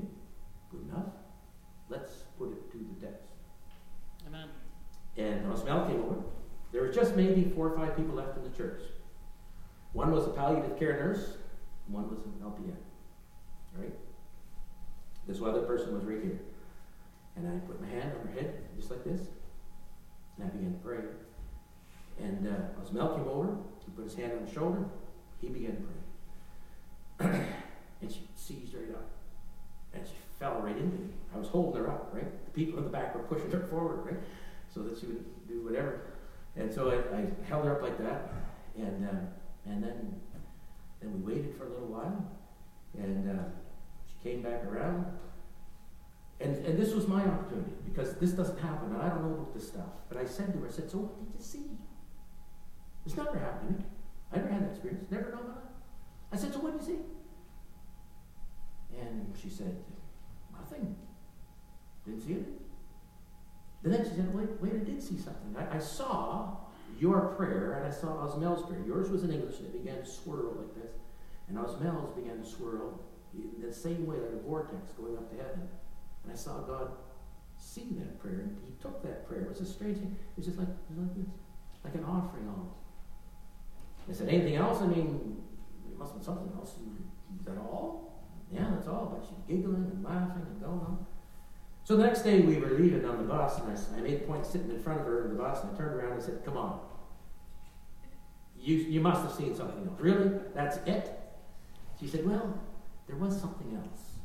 [0.71, 1.07] good enough.
[1.89, 3.23] Let's put it to the test.
[4.27, 4.49] Amen.
[5.17, 6.23] And when Mel came over,
[6.71, 8.81] there were just maybe four or five people left in the church.
[9.95, 11.37] One was a palliative care nurse,
[11.87, 12.75] one was an LPN.
[13.77, 13.93] Right?
[15.25, 16.41] This other person was right here.
[17.37, 19.21] And I put my hand on her head, just like this,
[20.37, 20.99] and I began to pray.
[22.19, 24.83] And uh, Osmel came over, he put his hand on her shoulder,
[25.39, 25.83] he began to
[27.17, 27.29] pray.
[28.01, 29.09] and she seized right up.
[29.93, 31.07] And she fell right into me.
[31.33, 32.45] I was holding her up, right?
[32.45, 34.19] The people in the back were pushing her forward, right?
[34.73, 36.01] So that she would do whatever.
[36.57, 38.33] And so I, I held her up like that.
[38.75, 39.25] And, uh,
[39.67, 40.15] and then,
[41.01, 42.31] then we waited for a little while.
[42.97, 43.43] And uh,
[44.07, 45.05] she came back around.
[46.39, 48.93] And, and this was my opportunity because this doesn't happen.
[48.93, 49.89] And I don't know about this stuff.
[50.09, 51.65] But I said to her, I said, So what did you see?
[53.05, 53.89] It's never happened to me.
[54.31, 55.05] I never had that experience.
[55.09, 55.63] Never known that.
[56.31, 58.99] I said, So what did you see?
[58.99, 59.75] And she said,
[60.53, 60.95] Nothing.
[62.05, 62.47] Didn't see it.
[63.81, 65.55] But then she said, Wait, wait, I did see something.
[65.57, 66.57] I, I saw
[66.99, 68.81] your prayer and I saw Osmel's prayer.
[68.85, 70.93] Yours was in English and it began to swirl like this.
[71.47, 72.99] And Osmel's began to swirl
[73.33, 75.67] in the same way, like a vortex going up to heaven.
[76.23, 76.91] And I saw God
[77.57, 79.41] see that prayer and He took that prayer.
[79.41, 80.15] It was a strange thing.
[80.15, 81.27] It was just like, it was like this,
[81.83, 82.77] like an offering almost.
[84.09, 84.81] I said, Anything else?
[84.81, 85.41] I mean,
[85.89, 86.75] it must have been something else.
[87.39, 88.23] Is that all?
[88.51, 89.17] Yeah, that's all.
[89.17, 91.05] But she's giggling and laughing and going on.
[91.83, 94.25] So the next day we were leaving on the bus, and I, I made a
[94.25, 96.43] point sitting in front of her in the bus, and I turned around and said,
[96.45, 96.79] Come on.
[98.65, 99.99] You, you must have seen something else.
[99.99, 100.39] Really?
[100.55, 101.11] That's it?
[101.99, 102.59] She said, Well,
[103.05, 104.17] there was something else,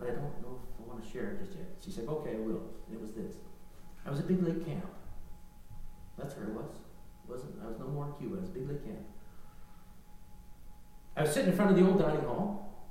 [0.00, 1.68] but I don't know if I want to share it just yet.
[1.82, 2.62] She said, Okay, I will.
[2.88, 3.36] And it was this.
[4.04, 4.84] I was at Big Lake Camp.
[6.18, 6.74] That's where it was.
[7.24, 8.34] It wasn't, I was no more in Cuba.
[8.34, 8.98] It was Big Lake Camp.
[11.16, 12.90] I was sitting in front of the old dining hall.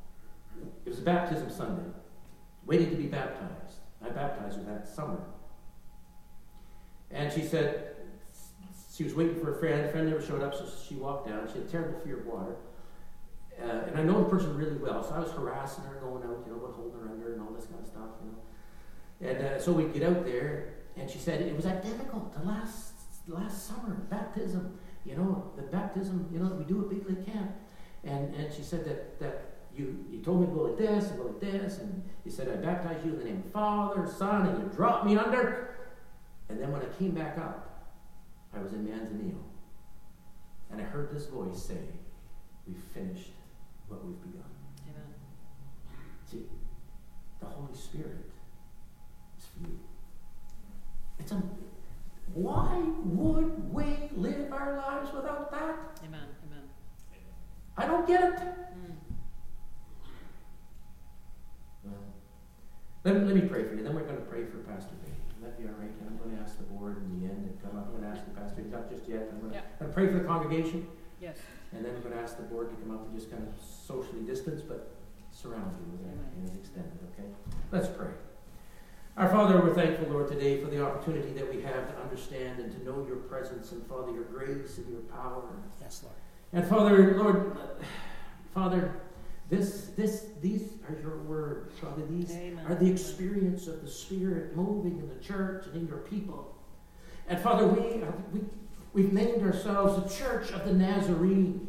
[0.86, 1.90] It was a baptism Sunday,
[2.66, 3.80] waiting to be baptized.
[4.02, 5.20] I baptized her that summer.
[7.12, 7.93] And she said
[8.96, 9.86] she was waiting for a friend.
[9.86, 11.48] A friend never showed up, so she walked down.
[11.52, 12.56] She had terrible fear of water.
[13.62, 16.44] Uh, and I know the person really well, so I was harassing her, going out,
[16.46, 19.32] you know, what holding her under and all this kind of stuff, you know.
[19.32, 22.94] And uh, so we get out there, and she said it was identical to last
[23.28, 24.78] last summer baptism.
[25.06, 27.52] You know, the baptism, you know, that we do at Big Lake Camp.
[28.04, 31.18] And and she said that that you, you told me to go like this and
[31.18, 34.48] go like this, and you said, I baptize you in the name of Father, Son,
[34.48, 35.76] and you dropped me under.
[36.50, 37.73] And then when I came back up,
[38.56, 39.42] I was in Manzanillo.
[40.72, 41.78] And I heard this voice say,
[42.68, 43.32] We've finished
[43.88, 44.50] what we've begun.
[44.90, 45.14] Amen.
[46.30, 46.44] See,
[47.42, 48.32] the Holy Spirit
[49.38, 49.80] is for you.
[51.20, 51.42] It's a,
[52.34, 53.86] why would we
[54.16, 56.00] live our lives without that?
[56.06, 56.22] Amen.
[56.48, 56.64] Amen.
[57.78, 58.36] I don't get it.
[58.40, 58.96] Mm.
[61.84, 61.94] Well,
[63.04, 63.84] let, me- let me pray for you.
[63.84, 65.12] Then we're going to pray for Pastor B.
[65.58, 65.92] Will that be all right?
[66.02, 67.88] And I'm going to ask the board in the end to come up.
[67.88, 69.30] I'm going to ask the pastor, not just yet.
[69.32, 69.64] I'm going to, Yeah.
[69.80, 70.88] I'm going to pray for the congregation,
[71.22, 71.38] Yes.
[71.72, 73.54] and then I'm going to ask the board to come up and just kind of
[73.62, 74.96] socially distance, but
[75.32, 76.32] surround you with their Amen.
[76.38, 77.28] hands extended, okay?
[77.72, 78.10] Let's pray.
[79.18, 82.72] Our Father, we're thankful, Lord, today for the opportunity that we have to understand and
[82.72, 85.44] to know your presence, and Father, your grace and your power.
[85.82, 86.16] Yes, Lord.
[86.54, 87.58] And Father, Lord,
[88.54, 88.94] Father,
[89.54, 92.04] this, this, these are your words, Father.
[92.10, 92.66] These Amen.
[92.66, 96.56] are the experience of the Spirit moving in the church and in your people.
[97.28, 98.42] And Father, we, are, we,
[98.94, 101.68] we've named ourselves the Church of the Nazarene,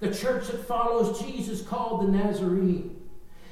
[0.00, 3.01] the church that follows Jesus called the Nazarene.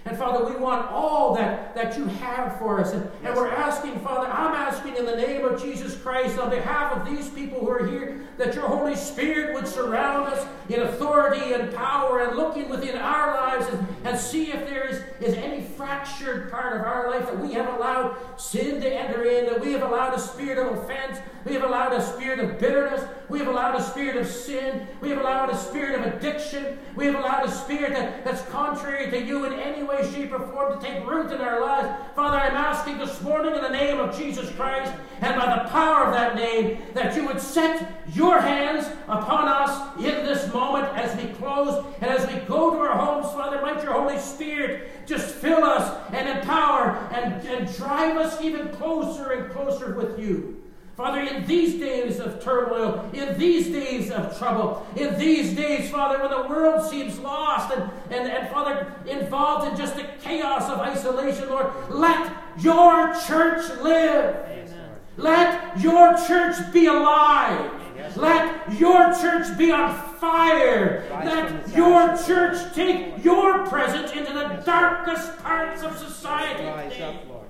[0.07, 2.93] And Father, we want all that, that you have for us.
[2.93, 6.97] And, and we're asking, Father, I'm asking in the name of Jesus Christ, on behalf
[6.97, 11.53] of these people who are here, that your Holy Spirit would surround us in authority
[11.53, 15.63] and power and looking within our lives and, and see if there is, is any
[15.63, 19.73] fractured part of our life that we have allowed sin to enter in, that we
[19.73, 23.49] have allowed a spirit of offense, we have allowed a spirit of bitterness, we have
[23.49, 27.47] allowed a spirit of sin, we have allowed a spirit of addiction, we have allowed
[27.47, 31.07] a spirit that, that's contrary to you in any way, shape, or form to take
[31.07, 31.89] root in our lives.
[32.15, 36.05] Father, I'm asking this morning in the name of Jesus Christ and by the power
[36.05, 41.17] of that name that you would set your hands upon us in this moment as
[41.21, 43.61] we close and as we go to our homes, Father.
[43.61, 49.33] Might your Holy Spirit just fill us and empower and, and drive us even closer
[49.33, 50.63] and closer with you.
[50.97, 56.19] Father, in these days of turmoil, in these days of trouble, in these days, Father,
[56.19, 60.79] when the world seems lost and, and, and Father, involved in just the chaos of
[60.79, 64.37] isolation, Lord, let your church live.
[64.47, 64.91] Amen.
[65.17, 67.71] Let your church be alive.
[67.97, 68.17] Yes.
[68.17, 71.07] Let your church be on fire.
[71.11, 76.65] Rise Let your church take your presence into the darkest parts of society.
[76.65, 77.47] Rise up, Lord.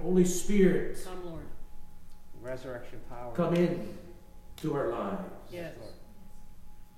[0.00, 1.27] Holy Spirit, Come, Lord.
[2.48, 3.34] Resurrection power.
[3.34, 3.94] come in.
[4.56, 5.22] to our lives.
[5.52, 5.74] Yes.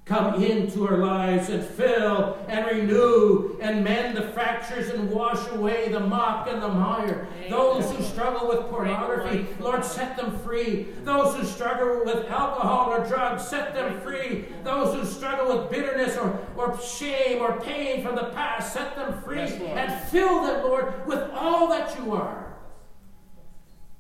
[0.05, 5.89] Come into our lives and fill and renew and mend the fractures and wash away
[5.89, 7.29] the muck and the mire.
[7.37, 7.51] Amen.
[7.51, 9.47] Those who struggle with pornography.
[9.59, 10.87] Lord, set them free.
[11.03, 14.47] Those who struggle with alcohol or drugs, set them free.
[14.63, 19.21] Those who struggle with bitterness or, or shame or pain from the past, set them
[19.23, 19.39] free.
[19.39, 22.50] Yes, and fill them, Lord, with all that you are.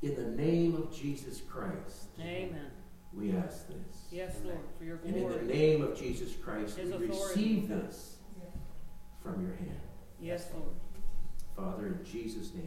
[0.02, 2.70] In the name of Jesus Christ, Amen.
[3.12, 4.06] we ask this.
[4.10, 7.40] Yes, Lord, for your And in the name of Jesus Christ, His we authority.
[7.40, 8.16] receive this
[9.22, 9.80] from your hand.
[10.18, 10.74] Yes, Lord.
[11.54, 12.64] Father, in Jesus' name